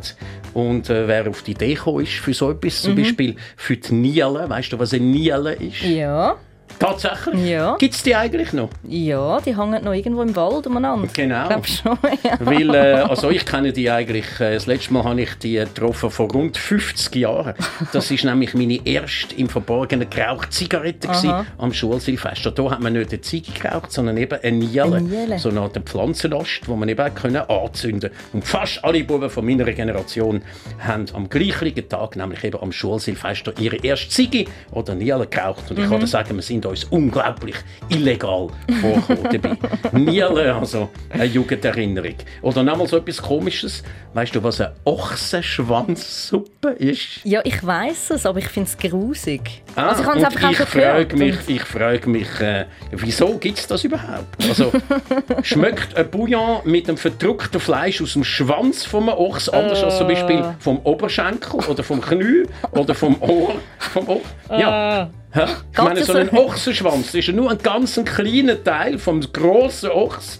und 0.53 0.89
äh, 0.89 1.07
wer 1.07 1.27
auf 1.29 1.41
die 1.41 1.51
Idee 1.51 1.73
gekommen 1.73 2.03
ist 2.03 2.13
für 2.13 2.33
so 2.33 2.51
etwas, 2.51 2.83
Mhm. 2.83 2.87
zum 2.87 2.95
Beispiel 2.95 3.35
für 3.57 3.75
die 3.77 3.93
Niele. 3.93 4.45
Weißt 4.47 4.71
du, 4.71 4.79
was 4.79 4.93
eine 4.93 5.03
Niele 5.03 5.53
ist? 5.53 5.81
Ja, 5.81 6.35
Tatsächlich? 6.79 7.49
Ja. 7.49 7.77
Gibt 7.77 7.93
es 7.93 8.03
die 8.03 8.15
eigentlich 8.15 8.51
noch? 8.53 8.69
ja, 8.87 9.39
die 9.39 9.57
hängen 9.57 9.83
noch 9.83 9.93
irgendwo 9.93 10.21
im 10.21 10.35
Wald 10.35 10.67
umeinander. 10.67 11.07
Genau. 11.13 11.43
Ich 11.43 11.49
glaube 11.49 11.67
schon, 11.67 11.97
ja. 12.23 12.37
Weil, 12.39 12.75
äh, 12.75 12.93
also 13.07 13.29
ich 13.29 13.45
kenne 13.45 13.71
die 13.71 13.89
eigentlich, 13.89 14.25
äh, 14.39 14.53
das 14.53 14.65
letzte 14.65 14.93
Mal 14.93 15.03
habe 15.03 15.21
ich 15.21 15.33
die 15.35 15.55
getroffen 15.55 16.11
vor 16.11 16.29
rund 16.29 16.57
50 16.57 17.15
Jahren. 17.15 17.53
Das 17.91 18.11
ist 18.11 18.23
nämlich 18.23 18.53
meine 18.53 18.85
erste 18.85 19.35
im 19.35 19.49
Verborgenen 19.49 20.09
gerauchte 20.09 20.49
Zigarette 20.49 21.09
am 21.57 21.73
Schulsilvester. 21.73 22.51
Da 22.51 22.71
hat 22.71 22.81
man 22.81 22.93
nicht 22.93 23.11
eine 23.11 23.21
Ziege 23.21 23.51
geraucht, 23.51 23.91
sondern 23.91 24.17
eben 24.17 24.39
eine 24.41 24.57
Niele. 24.57 24.83
Eine 24.83 25.01
Niele. 25.01 25.39
So 25.39 25.49
eine 25.49 25.61
Art 25.61 25.77
Pflanzenast, 25.85 26.61
die 26.67 26.71
man 26.71 26.89
eben 26.89 27.01
auch 27.01 27.15
können 27.15 27.37
anzünden 27.49 28.11
Und 28.33 28.45
fast 28.45 28.83
alle 28.83 29.03
Buben 29.03 29.29
von 29.29 29.45
meiner 29.45 29.65
Generation 29.65 30.41
haben 30.79 31.05
am 31.13 31.29
gleichen 31.29 31.87
Tag, 31.87 32.15
nämlich 32.15 32.43
eben 32.43 32.61
am 32.61 32.71
Schulsilvester, 32.71 33.53
ihre 33.59 33.77
erste 33.77 34.09
Ziege 34.09 34.45
oder 34.71 34.95
Niele 34.95 35.27
geraucht. 35.27 35.69
Und 35.69 35.79
ich 35.79 35.89
kann 35.89 35.99
dir 35.99 36.07
sagen, 36.07 36.35
wir 36.35 36.41
sind 36.41 36.52
uns 36.61 36.83
unglaublich 36.85 37.55
illegal 37.89 38.47
vorgekommen 38.81 39.41
dabei. 39.41 39.57
Niele, 39.91 40.53
also 40.55 40.89
eine 41.09 41.25
Jugenderinnerung. 41.25 42.15
Oder 42.41 42.63
nochmal 42.63 42.87
so 42.87 42.97
etwas 42.97 43.21
Komisches. 43.21 43.83
Weißt 44.13 44.35
du, 44.35 44.43
was 44.43 44.61
eine 44.61 44.73
Ochsenschwanzsuppe 44.83 46.69
ist? 46.69 47.21
Ja, 47.23 47.41
ich 47.43 47.65
weiß 47.65 48.11
es, 48.11 48.25
aber 48.25 48.39
ich 48.39 48.47
finde 48.47 48.69
es 48.69 48.77
grusig. 48.77 49.63
Ah, 49.75 49.89
also 49.89 50.03
ich 50.03 50.07
habe 50.07 50.19
es 50.19 50.25
einfach 50.25 50.51
ich 50.51 50.57
frage 50.57 51.15
mich, 51.17 51.35
ich 51.47 51.63
frage 51.63 52.09
mich, 52.09 52.39
äh, 52.39 52.65
wieso 52.91 53.37
gibt 53.37 53.57
es 53.59 53.67
das 53.67 53.83
überhaupt? 53.83 54.47
Also, 54.47 54.71
schmeckt 55.41 55.95
ein 55.97 56.09
Bouillon 56.09 56.61
mit 56.65 56.87
dem 56.87 56.97
verdruckten 56.97 57.59
Fleisch 57.59 58.01
aus 58.01 58.13
dem 58.13 58.23
Schwanz 58.23 58.85
vom 58.85 59.09
Ochs 59.09 59.49
anders 59.49 59.83
als 59.83 59.97
zum 59.97 60.09
Äh. 60.09 60.13
Beispiel 60.13 60.43
vom 60.59 60.77
Oberschenkel 60.83 61.59
oder 61.67 61.83
vom 61.83 62.01
Knie 62.01 62.43
oder 62.71 62.93
vom 62.93 63.19
Ohr? 63.21 63.55
Vom 63.79 64.07
Ohr? 64.09 64.21
Ja. 64.51 65.09
Ich 65.35 65.77
meine, 65.81 66.03
so 66.03 66.13
ein? 66.13 66.29
Ochsenschwanz 66.29 67.07
das 67.07 67.15
ist 67.15 67.27
ja 67.27 67.33
nur 67.33 67.49
ein 67.49 67.57
ganz 67.57 67.99
kleiner 68.05 68.63
Teil 68.63 68.99
vom 68.99 69.19
grossen 69.21 69.89
Ochs. 69.89 70.39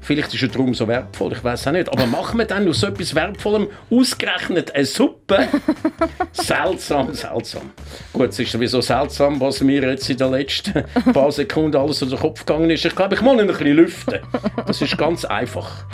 Vielleicht 0.00 0.34
ist 0.34 0.42
er 0.42 0.48
darum 0.48 0.74
so 0.74 0.88
wertvoll, 0.88 1.32
ich 1.32 1.44
weiß 1.44 1.68
auch 1.68 1.72
nicht. 1.72 1.88
Aber 1.88 2.06
machen 2.06 2.38
wir 2.38 2.44
dann 2.44 2.68
aus 2.68 2.80
so 2.80 2.88
etwas 2.88 3.14
Wertvollem 3.14 3.68
ausgerechnet 3.90 4.74
eine 4.74 4.84
Suppe? 4.84 5.48
seltsam, 6.32 7.14
seltsam. 7.14 7.70
Gut, 8.12 8.30
es 8.30 8.38
ist 8.38 8.52
sowieso 8.52 8.80
seltsam, 8.80 9.40
was 9.40 9.60
mir 9.60 9.82
jetzt 9.82 10.10
in 10.10 10.16
den 10.16 10.32
letzten 10.32 10.84
paar 11.12 11.30
Sekunden 11.30 11.76
alles 11.76 12.00
durch 12.00 12.10
den 12.10 12.20
Kopf 12.20 12.44
gegangen 12.44 12.70
ist. 12.70 12.84
Ich 12.84 12.96
glaube, 12.96 13.14
ich 13.14 13.20
muss 13.20 13.34
ihn 13.34 13.40
ein 13.40 13.46
bisschen 13.46 13.76
lüften. 13.76 14.20
Das 14.66 14.82
ist 14.82 14.98
ganz 14.98 15.24
einfach. 15.24 15.84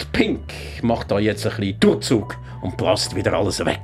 Die 0.00 0.06
Pink 0.12 0.52
macht 0.82 1.10
da 1.10 1.18
jetzt 1.18 1.44
ein 1.46 1.56
bisschen 1.56 1.80
Durchzug 1.80 2.36
und 2.62 2.76
blasst 2.76 3.16
wieder 3.16 3.32
alles 3.32 3.64
weg. 3.64 3.80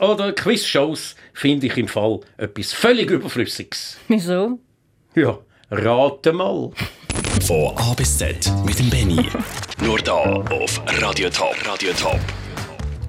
Quiz 0.00 0.08
oder 0.08 0.32
Quizshows 0.32 1.14
finde 1.34 1.66
ich 1.66 1.76
im 1.76 1.86
Fall 1.86 2.20
etwas 2.38 2.72
völlig 2.72 3.10
Überflüssiges. 3.10 3.98
Wieso? 4.08 4.58
Ja, 5.14 5.38
rate 5.70 6.32
mal. 6.32 6.70
Von 7.46 7.76
A 7.76 7.92
bis 7.94 8.16
Z 8.16 8.50
mit 8.64 8.78
dem 8.78 8.88
Benny. 8.88 9.28
Nur 9.84 9.98
da 9.98 10.14
auf 10.14 10.80
Radio 11.02 11.28
Top. 11.28 11.54
Radio 11.66 11.92
Top. 11.92 12.18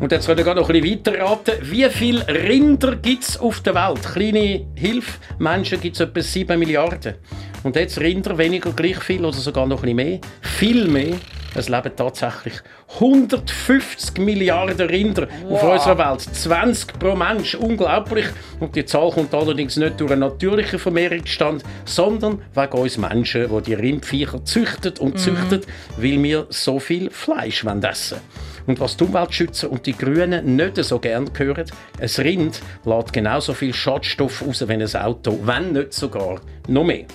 Und 0.02 0.12
jetzt 0.12 0.26
können 0.26 0.46
wir 0.46 0.54
noch 0.54 0.70
ein 0.70 0.82
bisschen 0.82 1.06
weiter 1.06 1.20
raten. 1.20 1.54
Wie 1.62 1.88
viele 1.90 2.28
Rinder 2.28 2.98
gibt 2.98 3.24
es 3.24 3.40
auf 3.40 3.62
der 3.62 3.76
Welt? 3.76 4.02
Kleine 4.04 4.66
Hilfe, 4.76 5.20
Menschen 5.40 5.80
gibt 5.80 5.96
es 5.96 6.02
etwa 6.02 6.22
7 6.22 6.60
Milliarden. 6.60 7.16
Und 7.64 7.76
jetzt 7.78 8.00
Rinder 8.00 8.38
weniger 8.38 8.72
gleich 8.72 9.00
viel 9.00 9.24
oder 9.24 9.38
sogar 9.38 9.66
noch 9.66 9.84
ein 9.84 9.96
bisschen 9.96 9.96
mehr. 9.96 10.20
Viel 10.42 10.88
mehr. 10.88 11.18
Es 11.54 11.68
leben 11.68 11.92
tatsächlich 11.96 12.54
150 12.96 14.18
Milliarden 14.20 14.90
Rinder 14.90 15.28
auf 15.50 15.64
unserer 15.64 15.98
Welt. 15.98 16.22
20 16.22 16.98
pro 16.98 17.16
Mensch. 17.16 17.56
Unglaublich. 17.56 18.28
Und 18.60 18.76
die 18.76 18.86
Zahl 18.86 19.12
kommt 19.12 19.34
allerdings 19.34 19.76
nicht 19.76 20.00
durch 20.00 20.12
einen 20.12 20.22
natürlichen 20.22 20.80
Vermehrungsstand, 20.80 21.64
sondern 21.86 22.42
wegen 22.54 22.78
uns 22.78 22.98
Menschen, 22.98 23.50
die 23.50 23.62
die 23.64 23.74
Rindviecher 23.74 24.46
züchten 24.46 24.94
und 25.00 25.20
züchten, 25.20 25.62
weil 25.98 26.24
wir 26.24 26.48
so 26.50 26.80
viel 26.80 27.10
Fleisch 27.10 27.66
essen 27.66 28.20
und 28.68 28.80
was 28.80 28.98
die 28.98 29.04
Umweltschützer 29.04 29.72
und 29.72 29.86
die 29.86 29.98
Grünen 29.98 30.56
nicht 30.56 30.78
so 30.84 31.00
gern 31.00 31.30
hören, 31.36 31.66
ein 32.00 32.10
Rind 32.24 32.62
lässt 32.86 33.14
genauso 33.14 33.54
viel 33.54 33.74
Schadstoff 33.74 34.46
raus 34.46 34.68
wie 34.68 34.74
ein 34.74 34.96
Auto, 34.96 35.40
wenn 35.44 35.74
nicht 35.74 35.94
sogar 35.94 36.42
noch 36.68 36.84
mehr. 36.84 37.06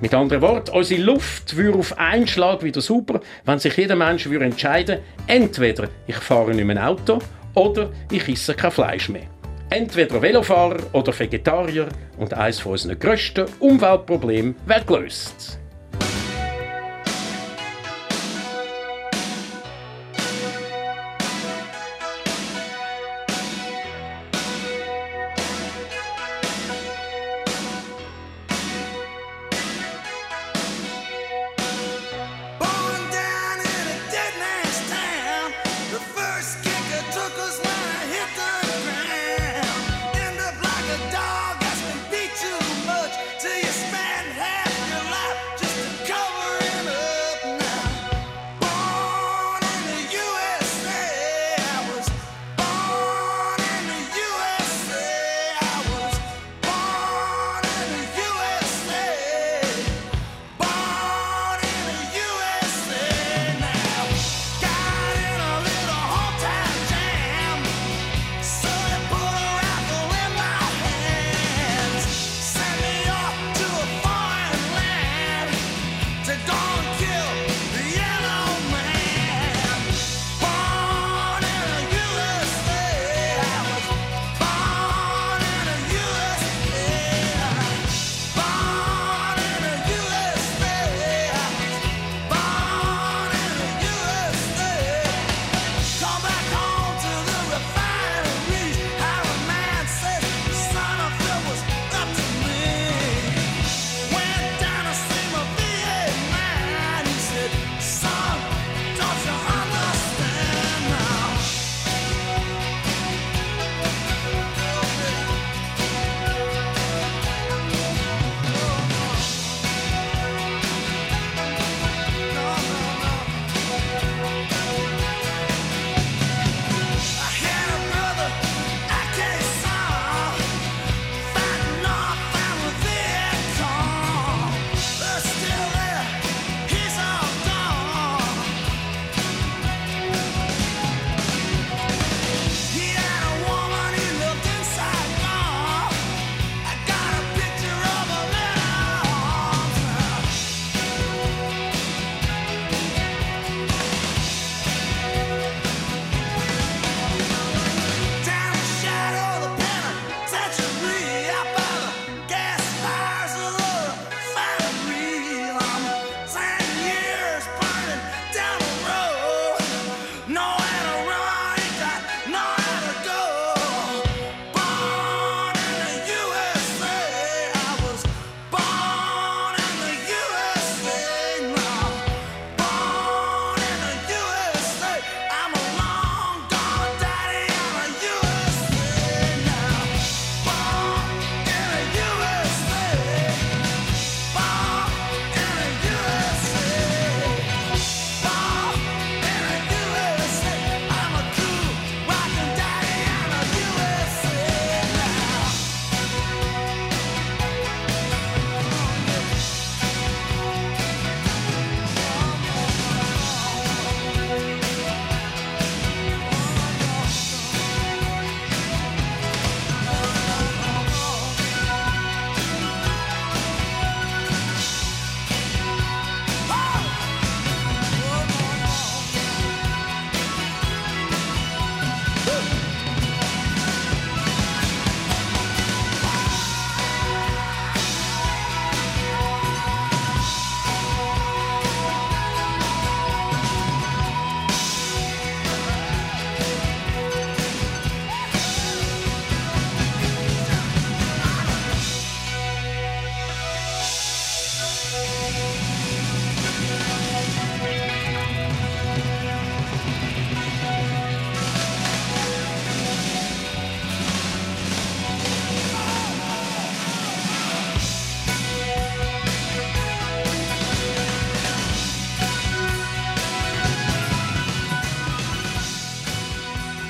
Mit 0.00 0.12
anderen 0.12 0.42
Worten, 0.42 0.76
unsere 0.76 1.00
Luft 1.00 1.56
würde 1.56 1.78
auf 1.78 1.96
einen 1.96 2.26
Schlag 2.26 2.62
wieder 2.62 2.82
super, 2.82 3.20
wenn 3.46 3.58
sich 3.58 3.76
jeder 3.78 3.96
Mensch 3.96 4.28
würde 4.28 4.44
entscheiden 4.44 4.98
entweder 5.26 5.88
ich 6.06 6.16
fahre 6.16 6.54
nicht 6.54 6.66
mehr 6.66 6.86
Auto 6.86 7.18
oder 7.54 7.90
ich 8.10 8.28
esse 8.28 8.54
kein 8.54 8.70
Fleisch 8.70 9.08
mehr. 9.08 9.28
Entweder 9.70 10.20
Velofahrer 10.20 10.76
oder 10.92 11.18
Vegetarier 11.18 11.88
und 12.18 12.34
eines 12.34 12.60
von 12.60 12.72
unseren 12.72 12.98
grössten 12.98 13.46
Umweltproblemen 13.58 14.54
wäre 14.66 14.84
gelöst. 14.84 15.58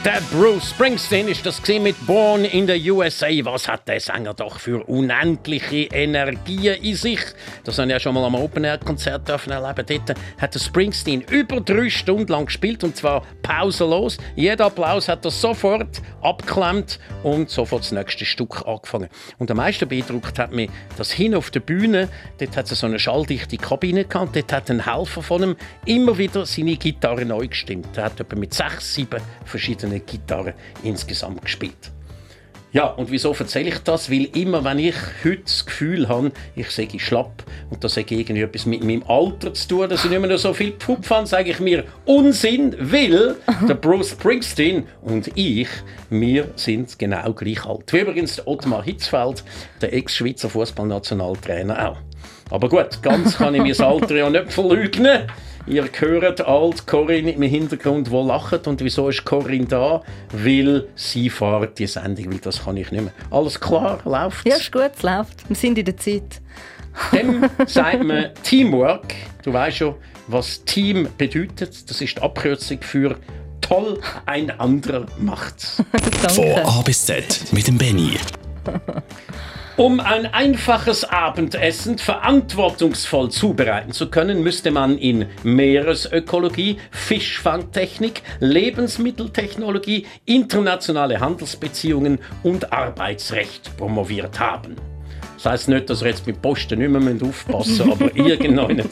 Der 0.07 0.21
Bruce 0.31 0.71
Springsteen 0.71 1.27
ist 1.27 1.45
das 1.45 1.61
mit 1.81 2.07
Born 2.07 2.45
in 2.45 2.69
the 2.69 2.91
USA. 2.93 3.27
Was 3.43 3.67
hat 3.67 3.89
der 3.89 3.99
Sänger 3.99 4.35
doch 4.35 4.61
für 4.61 4.89
unendliche 4.89 5.89
Energien 5.93 6.81
in 6.81 6.95
sich? 6.95 7.19
Das 7.65 7.77
habe 7.79 7.89
ich 7.89 7.93
ja 7.95 7.99
schon 7.99 8.15
mal 8.15 8.25
am 8.25 8.37
Open 8.37 8.63
Air 8.63 8.79
Konzert 8.79 9.29
erleben. 9.29 9.85
Dort 9.85 10.17
hat 10.41 10.55
der 10.55 10.61
Springsteen 10.61 11.23
über 11.23 11.61
drei 11.61 11.91
Stunden 11.91 12.31
lang 12.31 12.47
gespielt 12.47 12.85
und 12.85 12.97
zwar 12.97 13.25
pausenlos. 13.43 14.19
Jeder 14.37 14.67
Applaus 14.67 15.09
hat 15.09 15.25
er 15.25 15.33
sofort 15.33 16.01
abgeklemmt 16.23 17.01
und 17.25 17.51
sofort 17.51 17.83
das 17.83 17.91
nächste 17.91 18.25
Stück 18.25 18.65
angefangen. 18.65 19.09
Und 19.39 19.51
am 19.51 19.57
meisten 19.57 19.89
beeindruckt 19.89 20.39
hat 20.39 20.53
mich 20.53 20.71
das 20.97 21.11
hin 21.11 21.35
auf 21.35 21.51
der 21.51 21.59
Bühne. 21.59 22.09
Dort 22.39 22.57
hat 22.57 22.71
es 22.71 22.79
so 22.79 22.87
eine 22.87 23.01
schalldichte 23.01 23.57
Kabine 23.57 24.05
gehabt. 24.05 24.37
Dort 24.37 24.53
hat 24.53 24.71
ein 24.71 24.85
Helfer 24.85 25.23
von 25.23 25.43
ihm 25.43 25.57
immer 25.85 26.17
wieder 26.17 26.47
seine 26.47 26.77
Gitarre 26.77 27.25
neu 27.25 27.49
gestimmt. 27.49 27.89
Er 27.97 28.05
hat 28.05 28.21
etwa 28.21 28.37
mit 28.37 28.55
sechs, 28.55 28.95
sieben 28.95 29.21
verschiedenen 29.45 29.96
eine 29.97 30.05
Gitarre 30.05 30.55
insgesamt 30.83 31.43
gespielt. 31.43 31.93
Ja, 32.73 32.89
und 32.89 33.11
wieso 33.11 33.33
erzähle 33.33 33.71
ich 33.71 33.79
das? 33.79 34.11
Weil 34.11 34.25
immer, 34.37 34.63
wenn 34.63 34.79
ich 34.79 34.95
heute 35.25 35.45
das 35.45 35.65
Gefühl 35.65 36.09
habe, 36.11 36.31
ich 36.57 36.69
sage 36.71 37.01
schlapp 37.01 37.43
und 37.71 37.83
das 37.83 37.97
hat 37.97 38.11
irgendwie 38.11 38.43
etwas 38.43 38.67
mit 38.67 38.85
meinem 38.85 39.03
Alter 39.09 39.55
zu 39.55 39.69
tun, 39.69 39.89
dass 39.89 40.05
ich 40.05 40.11
nicht 40.11 40.21
mehr 40.21 40.37
so 40.37 40.53
viel 40.53 40.73
Pupf 40.73 41.09
habe, 41.09 41.27
sage 41.27 41.53
ich 41.53 41.61
mir 41.61 41.85
Unsinn, 42.05 42.77
weil 42.79 43.37
der 43.67 43.77
Bruce 43.77 44.11
Springsteen 44.11 44.85
und 45.01 45.31
ich, 45.37 45.69
wir 46.11 46.49
sind 46.57 46.99
genau 46.99 47.33
gleich 47.33 47.65
alt. 47.65 47.91
Wie 47.95 48.01
übrigens 48.01 48.37
der 48.37 48.47
Ottmar 48.47 48.83
Hitzfeld, 48.83 49.43
der 49.81 49.95
Ex-Schweizer 49.95 50.51
Fußballnationaltrainer 50.51 51.93
auch. 51.93 51.97
Aber 52.51 52.69
gut, 52.69 53.01
ganz 53.01 53.39
kann 53.39 53.55
ich 53.55 53.63
mein 53.63 53.89
Alter 53.89 54.17
ja 54.17 54.29
nicht 54.29 54.53
verleugnen. 54.53 55.23
Ihr 55.69 55.89
hört 55.99 56.47
alt 56.47 56.87
Corinne 56.87 57.33
im 57.33 57.43
Hintergrund, 57.43 58.13
wo 58.13 58.25
lacht. 58.25 58.69
Und 58.69 58.81
wieso 58.83 59.09
ist 59.09 59.25
Corinne 59.25 59.67
da? 59.67 60.03
Weil 60.33 60.87
sie 60.95 61.29
fährt 61.29 61.79
die 61.81 61.89
Sendung, 61.89 62.31
weil 62.33 62.39
das 62.39 62.65
kann 62.65 62.77
ich 62.77 62.93
nicht 62.93 63.03
mehr. 63.03 63.13
Alles 63.31 63.59
klar, 63.59 63.99
läuft 64.05 64.47
Ja, 64.47 64.57
ist 64.57 64.71
gut, 64.71 64.93
es 64.97 65.03
läuft. 65.03 65.49
Wir 65.49 65.57
sind 65.57 65.77
in 65.77 65.85
der 65.85 65.97
Zeit. 65.97 66.41
Dem 67.13 67.51
sagt 67.67 68.05
man 68.05 68.31
Teamwork. 68.45 69.15
Du 69.43 69.53
weißt 69.53 69.79
schon, 69.79 69.95
was 70.29 70.65
Team 70.65 71.09
bedeutet. 71.19 71.91
Das 71.91 72.01
ist 72.01 72.17
die 72.17 72.23
Abkürzung 72.23 72.81
für 72.81 73.17
toll, 73.61 74.01
ein 74.25 74.51
anderer 74.51 75.07
macht's. 75.19 75.83
Von 76.29 76.45
A 76.65 76.83
bis 76.83 77.07
Z 77.07 77.53
mit 77.53 77.67
dem 77.67 77.77
Benny. 77.77 78.13
Um 79.79 80.01
ein 80.01 80.25
einfaches 80.25 81.05
Abendessen 81.05 81.99
verantwortungsvoll 81.99 83.31
zubereiten 83.31 83.93
zu 83.93 84.09
können, 84.09 84.43
müsste 84.43 84.71
man 84.71 84.97
in 84.97 85.27
Meeresökologie, 85.43 86.79
Fischfangtechnik, 86.91 88.23
Lebensmitteltechnologie, 88.41 90.07
internationale 90.25 91.21
Handelsbeziehungen 91.21 92.21
und 92.43 92.73
Arbeitsrecht 92.73 93.77
promoviert 93.77 94.41
haben. 94.41 94.77
Das 95.35 95.45
heisst 95.45 95.69
nicht, 95.69 95.91
dass 95.91 96.01
wir 96.01 96.09
jetzt 96.09 96.27
mit 96.27 96.41
Posten 96.41 96.79
nicht 96.79 96.89
mehr 96.89 97.29
aufpassen 97.29 97.89
müssen, 97.89 97.93
aber 97.93 98.15
irgendwann 98.17 98.83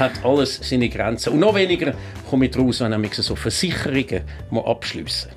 hat 0.00 0.24
alles 0.24 0.58
seine 0.60 0.88
Grenzen. 0.88 1.34
Und 1.34 1.38
noch 1.38 1.54
weniger 1.54 1.94
komme 2.28 2.46
ich 2.46 2.58
raus, 2.58 2.80
wenn 2.80 3.04
ich 3.04 3.14
so 3.14 3.36
Versicherungen 3.36 4.24
abschliessen 4.64 5.30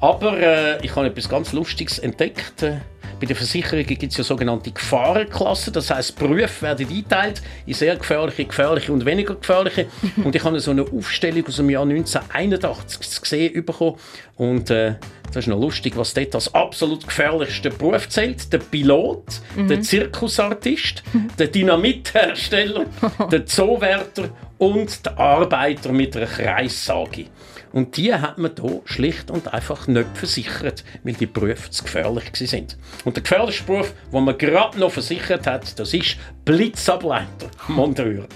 Aber 0.00 0.38
äh, 0.38 0.84
ich 0.84 0.94
habe 0.94 1.06
etwas 1.06 1.28
ganz 1.28 1.52
Lustiges 1.52 1.98
entdeckt. 1.98 2.62
Äh, 2.62 2.78
bei 3.18 3.24
den 3.24 3.36
Versicherungen 3.36 3.86
gibt 3.86 4.02
es 4.02 4.18
ja 4.18 4.24
sogenannte 4.24 4.70
Gefahrenklassen. 4.70 5.72
Das 5.72 5.90
heißt, 5.90 6.18
Berufe 6.18 6.62
werden 6.62 6.86
eingeteilt 6.86 7.40
in 7.64 7.72
sehr 7.72 7.96
gefährliche, 7.96 8.44
gefährliche 8.44 8.92
und 8.92 9.06
weniger 9.06 9.34
gefährliche. 9.34 9.86
und 10.24 10.34
ich 10.34 10.44
habe 10.44 10.60
so 10.60 10.70
eine 10.70 10.82
Aufstellung 10.82 11.46
aus 11.46 11.56
dem 11.56 11.70
Jahr 11.70 11.84
1981 11.84 13.22
gesehen 13.22 13.64
bekommen. 13.64 13.96
Und 14.36 14.70
äh, 14.70 14.96
das 15.28 15.44
ist 15.44 15.46
noch 15.48 15.58
lustig, 15.58 15.96
was 15.96 16.12
dort 16.12 16.34
als 16.34 16.54
absolut 16.54 17.06
gefährlichste 17.06 17.70
Beruf 17.70 18.08
zählt. 18.10 18.52
Der 18.52 18.58
Pilot, 18.58 19.24
mhm. 19.56 19.68
der 19.68 19.80
Zirkusartist, 19.80 21.02
der 21.38 21.46
Dynamithersteller, 21.48 22.84
der 23.30 23.46
Zoowärter 23.46 24.28
und 24.58 25.06
der 25.06 25.18
Arbeiter 25.18 25.90
mit 25.92 26.16
einer 26.16 26.26
Kreissage. 26.26 27.26
Und 27.76 27.98
die 27.98 28.14
hat 28.14 28.38
man 28.38 28.52
hier 28.58 28.80
schlicht 28.86 29.30
und 29.30 29.52
einfach 29.52 29.86
nicht 29.86 30.16
versichert, 30.16 30.82
weil 31.04 31.12
die 31.12 31.26
Berufe 31.26 31.70
zu 31.70 31.84
gefährlich 31.84 32.24
sind. 32.32 32.78
Und 33.04 33.16
der 33.16 33.22
gefährlichste 33.22 33.64
Beruf, 33.64 33.92
den 34.10 34.24
man 34.24 34.38
gerade 34.38 34.80
noch 34.80 34.92
versichert 34.92 35.46
hat, 35.46 35.78
das 35.78 35.92
ist 35.92 36.16
Blitzableiter, 36.46 37.50
Monteur. 37.68 38.28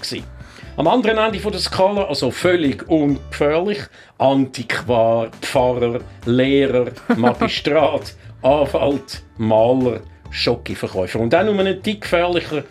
Am 0.77 0.87
anderen 0.87 1.17
Ende 1.17 1.39
der 1.39 1.59
Skala, 1.59 2.03
also 2.03 2.29
völlig 2.29 2.87
ungefährlich, 2.87 3.79
Antiquar, 4.19 5.31
Pfarrer, 5.41 6.01
Lehrer, 6.25 6.91
Magistrat, 7.17 8.13
Anwalt, 8.43 9.23
Maler, 9.37 10.01
Schokiverkäufer. 10.29 11.19
Und 11.19 11.33
dann 11.33 11.49
um 11.49 11.57
einen 11.57 11.81
dick 11.81 12.01
gefährlicher 12.01 12.63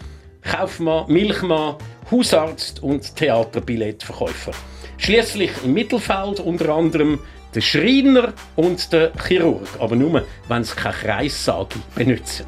Kaufmann, 0.42 1.06
Milchmann, 1.08 1.74
Hausarzt 2.12 2.80
und 2.80 3.16
Theaterbilletverkäufer. 3.16 4.52
Schließlich 5.00 5.50
im 5.64 5.72
Mittelfeld 5.72 6.40
unter 6.40 6.68
anderem 6.68 7.20
der 7.54 7.62
Schreiner 7.62 8.34
und 8.54 8.92
der 8.92 9.12
Chirurg, 9.26 9.66
aber 9.78 9.96
nur, 9.96 10.26
wenn 10.46 10.62
sie 10.62 10.76
keine 10.76 10.94
Kreissage 10.94 11.76
benutzen. 11.94 12.44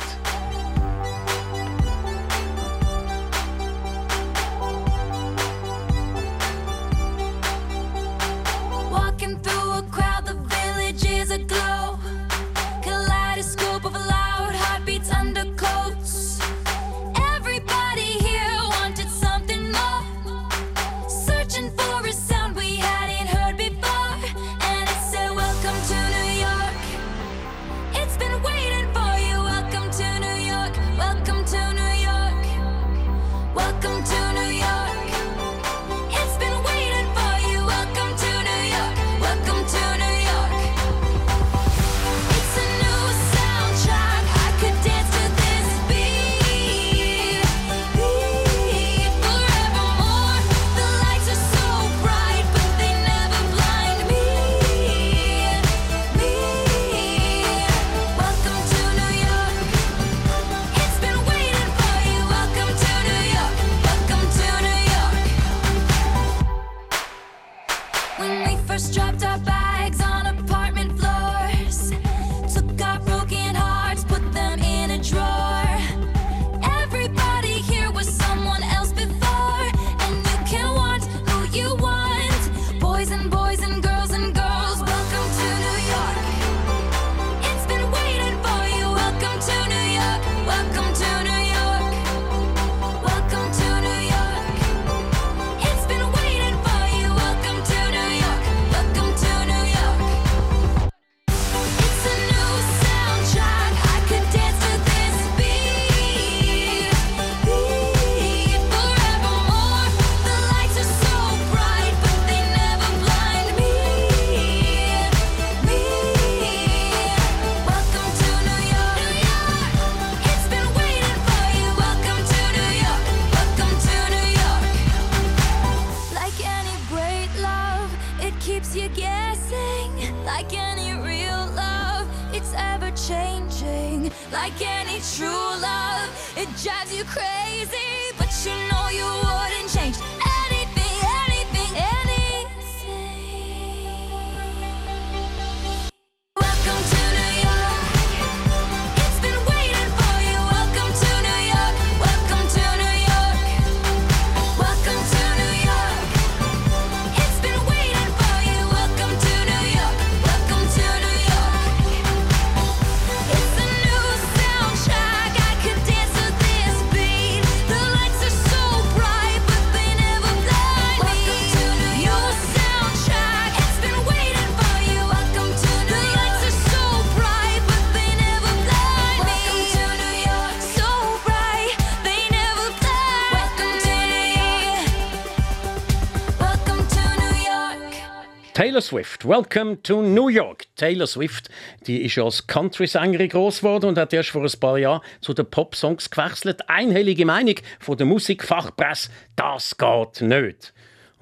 Taylor 188.72 188.80
Swift, 188.80 189.26
Welcome 189.26 189.82
to 189.82 190.00
New 190.00 190.28
York. 190.28 190.64
Taylor 190.76 191.06
Swift, 191.06 191.50
die 191.86 192.00
ist 192.06 192.14
ja 192.14 192.24
als 192.24 192.46
Country-Sängerin 192.46 193.28
groß 193.28 193.58
geworden 193.58 193.84
und 193.84 193.98
hat 193.98 194.14
erst 194.14 194.30
vor 194.30 194.42
ein 194.42 194.60
paar 194.60 194.78
Jahren 194.78 195.02
zu 195.20 195.34
den 195.34 195.44
Pop-Songs 195.44 196.08
gewechselt. 196.08 196.70
Einhellige 196.70 197.26
Meinung 197.26 197.56
von 197.80 197.98
der 197.98 198.06
Musikfachpresse, 198.06 199.10
das 199.36 199.76
geht 199.76 200.22
nicht. 200.22 200.72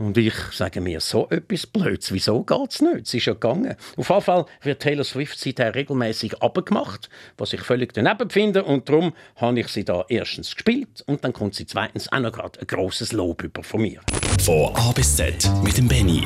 Und 0.00 0.16
ich 0.16 0.32
sage 0.52 0.80
mir, 0.80 0.98
so 0.98 1.28
etwas 1.28 1.66
Blöds, 1.66 2.10
wieso 2.10 2.42
geht 2.42 2.70
es 2.70 2.80
nicht? 2.80 3.06
Es 3.06 3.12
ist 3.12 3.26
ja 3.26 3.34
gegangen. 3.34 3.76
Auf 3.98 4.08
jeden 4.08 4.22
Fall 4.22 4.46
wird 4.62 4.80
Taylor 4.80 5.04
Swift 5.04 5.38
seither 5.38 5.74
regelmäßig 5.74 6.42
abgemacht, 6.42 7.10
was 7.36 7.52
ich 7.52 7.60
völlig 7.60 7.92
daneben 7.92 8.30
finde. 8.30 8.64
Und 8.64 8.88
darum 8.88 9.12
habe 9.36 9.60
ich 9.60 9.68
sie 9.68 9.84
da 9.84 10.06
erstens 10.08 10.54
gespielt 10.54 11.04
und 11.06 11.22
dann 11.22 11.34
kommt 11.34 11.54
sie 11.54 11.66
zweitens 11.66 12.10
auch 12.10 12.20
noch 12.20 12.32
gerade 12.32 12.58
ein 12.60 12.66
grosses 12.66 13.12
Lob 13.12 13.42
über 13.42 13.62
von 13.62 13.82
mir. 13.82 14.00
Von 14.42 14.74
A 14.74 14.90
bis 14.92 15.16
Z 15.16 15.50
mit 15.62 15.76
dem 15.76 15.86
Benny. 15.86 16.24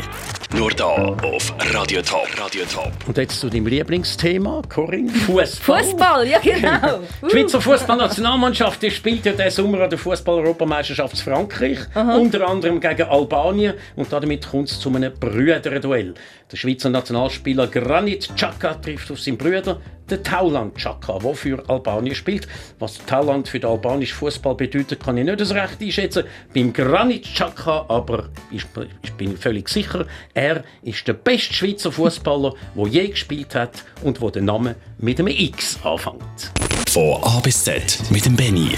Nur 0.56 0.70
da 0.70 0.94
auf 0.94 1.52
Radio 1.72 2.00
Top. 2.00 2.28
Radio 2.38 2.62
Top. 2.72 2.92
Und 3.08 3.16
jetzt 3.16 3.40
zu 3.40 3.50
deinem 3.50 3.66
Lieblingsthema, 3.66 4.62
Corinne, 4.68 5.10
Fußball. 5.10 5.82
Fußball, 5.82 6.28
ja 6.28 6.38
genau. 6.42 7.00
Die 7.24 7.30
Schweizer 7.30 7.60
Fußballnationalmannschaft 7.60 8.88
spielt 8.92 9.26
ja 9.26 9.32
diesen 9.32 9.50
Sommer 9.50 9.80
an 9.80 9.90
der 9.90 9.98
Fußball-Europameisterschaft 9.98 11.18
Frankreich, 11.18 11.78
unter 11.96 12.48
anderem 12.48 12.78
gegen 12.78 13.02
Albanien. 13.02 13.63
Und 13.96 14.12
damit 14.12 14.46
kommt 14.46 14.70
es 14.70 14.80
zu 14.80 14.94
einem 14.94 15.12
Brüderduell. 15.12 16.14
Der 16.50 16.56
Schweizer 16.56 16.90
Nationalspieler 16.90 17.66
Granit 17.66 18.30
Xhaka 18.34 18.74
trifft 18.74 19.10
auf 19.10 19.20
seinen 19.20 19.38
Bruder, 19.38 19.80
den 20.10 20.22
Tauland 20.22 20.74
Xhaka, 20.74 21.18
der 21.18 21.34
für 21.34 21.68
Albanien 21.68 22.14
spielt. 22.14 22.46
Was 22.78 22.98
Tauland 23.06 23.48
für 23.48 23.58
den 23.58 23.70
albanischen 23.70 24.16
Fußball 24.16 24.54
bedeutet, 24.54 25.02
kann 25.02 25.16
ich 25.16 25.24
nicht 25.24 25.40
so 25.40 25.54
recht 25.54 25.80
einschätzen. 25.80 26.24
Beim 26.54 26.72
Granit 26.72 27.24
Xhaka 27.24 27.86
aber 27.88 28.28
ich, 28.50 28.64
ich 29.02 29.12
bin 29.14 29.36
völlig 29.36 29.68
sicher, 29.68 30.06
er 30.34 30.64
ist 30.82 31.06
der 31.08 31.14
beste 31.14 31.54
Schweizer 31.54 31.92
Fußballer, 31.92 32.54
der 32.76 32.86
je 32.86 33.08
gespielt 33.08 33.54
hat 33.54 33.84
und 34.02 34.20
wo 34.20 34.30
der 34.30 34.42
Name 34.42 34.76
mit 34.98 35.18
einem 35.18 35.28
X 35.28 35.78
anfängt. 35.82 36.52
Von 36.88 37.22
A 37.22 37.40
bis 37.40 37.64
Z 37.64 38.00
mit 38.10 38.24
dem 38.26 38.36
Benny. 38.36 38.70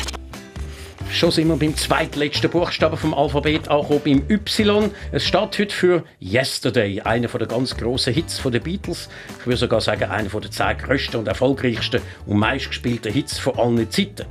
Schon 1.13 1.31
sind 1.31 1.49
wir 1.49 1.57
beim 1.57 1.75
zweitletzten 1.75 2.51
Buchstaben 2.51 2.97
vom 2.97 3.15
Alphabet 3.15 3.69
angekommen, 3.69 4.01
beim 4.05 4.23
Y. 4.29 4.91
Es 5.13 5.25
steht 5.25 5.59
heute 5.59 5.75
für 5.75 6.05
Yesterday, 6.21 7.01
einer 7.01 7.29
der 7.29 7.47
ganz 7.47 7.77
grossen 7.77 8.13
Hits 8.13 8.43
der 8.43 8.61
Beatles. 8.61 9.09
Ich 9.41 9.47
würde 9.47 9.57
sogar 9.57 9.81
sagen, 9.81 10.05
einer 10.05 10.29
der 10.29 10.51
zehn 10.51 10.77
grössten 10.77 11.17
und 11.17 11.29
erfolgreichsten 11.29 12.03
und 12.27 12.39
meistgespielten 12.39 13.13
Hits 13.13 13.39
von 13.39 13.59
allen 13.59 13.91
Zeiten. 13.91 14.27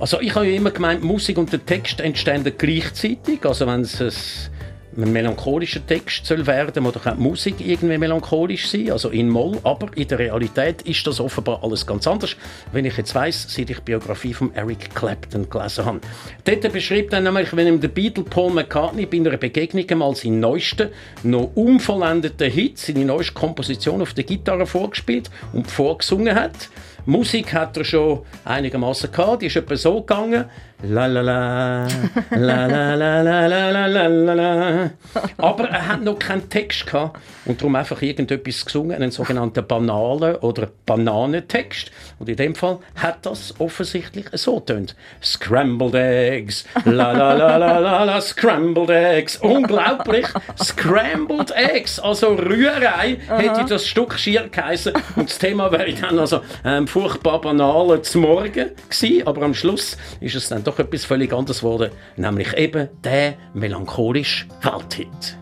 Also 0.00 0.20
ich 0.20 0.34
habe 0.34 0.46
ja 0.46 0.56
immer 0.56 0.70
gemeint, 0.70 1.04
Musik 1.04 1.38
und 1.38 1.52
der 1.52 1.64
Text 1.64 2.00
entstehen 2.00 2.44
gleichzeitig. 2.56 3.44
Also 3.44 3.66
wenn 3.66 3.82
es 3.82 4.50
ein, 4.98 5.12
melancholischer 5.12 5.86
Text 5.86 6.26
soll 6.26 6.46
werden, 6.46 6.84
doch 6.84 7.06
auch 7.06 7.14
die 7.14 7.20
Musik 7.20 7.56
irgendwie 7.60 7.98
melancholisch 7.98 8.68
sein, 8.68 8.90
also 8.90 9.10
in 9.10 9.28
Moll. 9.28 9.58
Aber 9.62 9.88
in 9.96 10.08
der 10.08 10.18
Realität 10.18 10.82
ist 10.82 11.06
das 11.06 11.20
offenbar 11.20 11.62
alles 11.62 11.86
ganz 11.86 12.06
anders, 12.06 12.36
wenn 12.72 12.84
ich 12.84 12.96
jetzt 12.96 13.14
weiss, 13.14 13.46
seit 13.48 13.70
ich 13.70 13.78
die 13.78 13.84
Biografie 13.84 14.34
von 14.34 14.54
Eric 14.54 14.94
Clapton 14.94 15.48
gelesen 15.48 15.84
habe. 15.84 16.00
Dort 16.44 16.72
beschreibt 16.72 17.12
er 17.12 17.20
nämlich, 17.20 17.54
wenn 17.54 17.66
ihm 17.66 17.80
der 17.80 17.88
Beatle 17.88 18.24
Paul 18.24 18.52
McCartney 18.52 19.06
bei 19.06 19.18
einer 19.18 19.36
Begegnung 19.36 19.88
einmal 19.88 20.14
seinen 20.14 20.40
neuesten, 20.40 20.88
noch 21.22 21.50
unvollendeten 21.54 22.50
Hit, 22.50 22.78
seine 22.78 23.04
neueste 23.04 23.34
Komposition 23.34 24.02
auf 24.02 24.14
der 24.14 24.24
Gitarre 24.24 24.66
vorgespielt 24.66 25.30
und 25.52 25.70
vorgesungen 25.70 26.34
hat. 26.34 26.68
Musik 27.06 27.54
hat 27.54 27.74
er 27.76 27.84
schon 27.84 28.20
einigermaßen 28.44 29.10
gehabt, 29.10 29.40
die 29.40 29.46
ist 29.46 29.56
etwa 29.56 29.76
so 29.76 30.00
gegangen. 30.00 30.44
La 30.80 31.06
la 31.06 31.22
la, 31.22 31.88
la 32.30 32.66
la 32.66 32.94
la 32.94 33.20
la 33.22 33.46
la 33.48 33.86
la 33.88 34.06
la 34.06 34.34
la. 34.34 34.90
Aber 35.36 35.68
er 35.68 35.88
hat 35.88 36.04
noch 36.04 36.20
keinen 36.20 36.48
Text 36.48 36.86
gehabt 36.86 37.18
und 37.46 37.60
darum 37.60 37.74
einfach 37.74 38.00
irgendetwas 38.00 38.64
gesungen, 38.64 38.94
einen 38.94 39.10
sogenannten 39.10 39.66
banalen 39.66 40.36
oder 40.36 40.68
Bananentext. 40.86 41.90
Und 42.20 42.28
in 42.28 42.36
dem 42.36 42.54
Fall 42.54 42.78
hat 42.94 43.26
das 43.26 43.56
offensichtlich 43.58 44.26
so 44.34 44.60
tönt. 44.60 44.94
Scrambled 45.20 45.96
Eggs, 45.96 46.64
la 46.84 47.10
la 47.10 47.32
la 47.32 47.56
la 47.56 47.78
la 47.78 48.04
la, 48.04 48.20
Scrambled 48.20 48.90
Eggs. 48.90 49.36
Unglaublich, 49.38 50.28
Scrambled 50.62 51.50
Eggs, 51.56 51.98
also 51.98 52.34
Rührei 52.34 53.18
hätte 53.26 53.64
das 53.68 53.84
Stück 53.84 54.16
schier 54.16 54.48
geheißen. 54.48 54.92
Und 55.16 55.28
das 55.28 55.38
Thema 55.40 55.72
wäre 55.72 55.92
dann 55.92 56.20
also 56.20 56.40
ähm, 56.64 56.86
furchtbar 56.86 57.40
banal 57.40 58.00
zum 58.02 58.22
Morgen 58.22 58.52
gewesen, 58.52 59.26
aber 59.26 59.42
am 59.42 59.54
Schluss 59.54 59.96
ist 60.20 60.36
es 60.36 60.48
dann 60.50 60.62
doch 60.68 60.78
etwas 60.78 61.04
völlig 61.04 61.32
anderes 61.32 61.60
geworden, 61.60 61.90
nämlich 62.16 62.56
eben 62.56 62.88
der 63.02 63.34
melancholische 63.54 64.46
Welthit. 64.62 65.38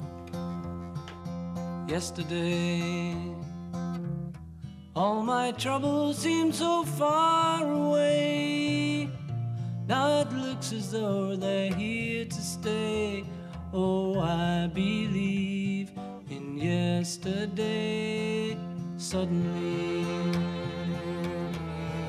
yesterday. 1.96 3.14
All 4.94 5.22
my 5.22 5.52
troubles 5.52 6.18
seem 6.18 6.52
so 6.52 6.84
far 6.84 7.62
away. 7.64 9.08
Now 9.86 10.20
it 10.20 10.32
looks 10.32 10.72
as 10.72 10.90
though 10.90 11.36
they're 11.36 11.72
here 11.72 12.24
to 12.24 12.42
stay. 12.56 13.24
Oh, 13.72 14.20
I 14.20 14.68
believe 14.72 15.90
in 16.28 16.58
yesterday. 16.58 18.56
Suddenly, 18.96 20.04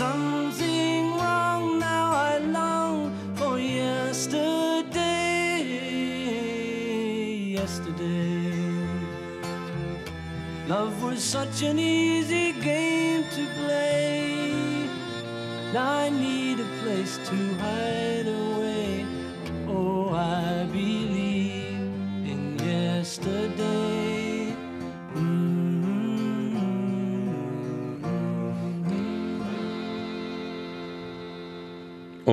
something 0.00 1.12
wrong 1.18 1.78
now 1.78 2.10
I 2.10 2.38
long 2.38 3.12
for 3.34 3.58
yesterday. 3.58 4.96
Yesterday. 7.60 8.50
Love 10.68 11.02
was 11.02 11.22
such 11.22 11.60
an 11.60 11.78
easy 11.78 12.52
game 12.68 13.24
to 13.36 13.42
play. 13.58 14.88
I 15.76 16.08
need 16.08 16.60
a 16.60 16.68
place 16.82 17.18
to 17.28 17.36
hide 17.62 18.26
away 18.26 18.39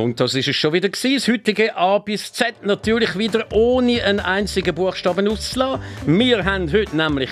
Und 0.04 0.20
das 0.20 0.36
ist 0.36 0.48
es 0.48 0.56
schon 0.56 0.74
wieder 0.74 0.89
gewesen. 0.89 1.16
Das 1.16 1.28
heutige 1.28 1.76
A 1.76 1.98
bis 1.98 2.32
Z 2.32 2.64
natürlich 2.64 3.18
wieder 3.18 3.45
ohne 3.52 4.04
einen 4.04 4.20
einzigen 4.20 4.76
Buchstaben 4.76 5.28
auszulassen. 5.28 5.82
Wir 6.06 6.45
haben 6.45 6.72
heute 6.72 6.95
nämlich 6.95 7.32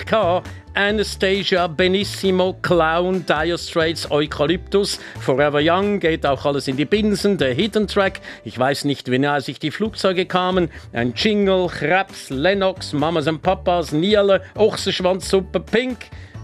Anastasia, 0.74 1.68
Benissimo, 1.68 2.54
Clown, 2.60 3.24
Dire 3.24 3.56
Straits, 3.56 4.10
Eukalyptus, 4.10 4.98
Forever 5.20 5.60
Young, 5.62 6.00
geht 6.00 6.26
auch 6.26 6.44
alles 6.44 6.68
in 6.68 6.76
die 6.76 6.84
Binsen, 6.84 7.38
der 7.38 7.54
Hidden 7.54 7.86
Track, 7.86 8.20
ich 8.44 8.58
weiß 8.58 8.84
nicht, 8.84 9.10
wie 9.10 9.18
nahe 9.18 9.40
sich 9.40 9.58
die 9.58 9.70
Flugzeuge 9.70 10.26
kamen, 10.26 10.68
ein 10.92 11.14
Jingle, 11.16 11.68
Krebs, 11.68 12.28
Lennox, 12.28 12.92
Mamas 12.92 13.26
und 13.26 13.40
Papas, 13.40 13.92
Niele, 13.92 14.42
Ochsenschwanzsuppe, 14.54 15.60
Pink, 15.60 15.96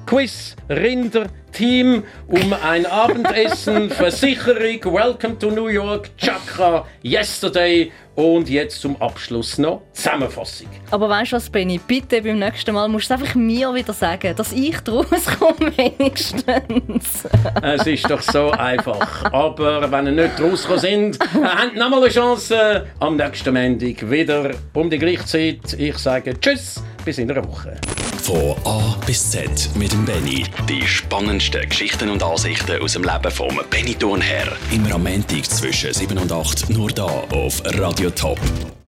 Quiz, 0.06 0.56
Rinder, 0.68 1.26
Team, 1.52 2.04
um 2.28 2.52
ein 2.52 2.86
Abendessen, 2.86 3.90
Versicherung, 3.90 4.92
Welcome 4.92 5.38
to 5.38 5.50
New 5.50 5.68
York, 5.68 6.10
Chakra, 6.16 6.86
Yesterday 7.02 7.92
und 8.14 8.48
jetzt 8.48 8.80
zum 8.80 9.00
Abschluss 9.00 9.58
noch 9.58 9.82
Zusammenfassung. 9.92 10.68
Aber 10.90 11.08
weißt 11.08 11.32
du 11.32 11.36
was, 11.36 11.48
Benny? 11.48 11.78
Bitte 11.78 12.22
beim 12.22 12.38
nächsten 12.38 12.74
Mal 12.74 12.88
musst 12.88 13.10
du 13.10 13.14
es 13.14 13.20
einfach 13.20 13.34
mir 13.34 13.72
wieder 13.74 13.92
sagen, 13.92 14.34
dass 14.36 14.52
ich 14.52 14.76
draus 14.80 15.06
komme 15.38 15.72
wenigstens. 15.76 17.24
Es 17.62 17.86
ist 17.86 18.10
doch 18.10 18.20
so 18.20 18.50
einfach. 18.50 19.32
Aber 19.32 19.90
wenn 19.90 20.06
ihr 20.06 20.12
nicht 20.12 20.40
rausgekommen 20.40 20.80
sind, 20.80 21.18
habt 21.42 21.74
noch 21.76 21.90
mal 21.90 22.02
eine 22.02 22.08
Chance 22.12 22.86
am 23.00 23.16
nächsten 23.16 23.54
Montag 23.54 24.10
wieder 24.10 24.50
um 24.74 24.90
die 24.90 24.98
gleiche 24.98 25.24
Zeit. 25.24 25.72
Ich 25.78 25.96
sage 25.98 26.38
Tschüss, 26.38 26.82
bis 27.04 27.18
in 27.18 27.30
einer 27.30 27.46
Woche. 27.46 27.76
Von 28.22 28.54
A 28.64 28.96
bis 29.04 29.32
Z 29.32 29.70
mit 29.74 29.92
dem 29.92 30.04
Benny. 30.04 30.44
Die 30.68 30.86
spannendsten 30.86 31.68
Geschichten 31.68 32.08
und 32.08 32.22
Ansichten 32.22 32.80
aus 32.80 32.92
dem 32.92 33.02
Leben 33.02 33.30
vom 33.32 33.60
Benny 33.68 33.96
Thurnherr. 33.96 34.46
Immer 34.70 34.94
am 34.94 35.02
Montag 35.02 35.44
zwischen 35.46 35.92
7 35.92 36.16
und 36.18 36.30
8 36.30 36.70
nur 36.70 36.90
da 36.90 37.04
auf 37.04 37.60
Radio 38.02 38.10
Top. 38.10 38.72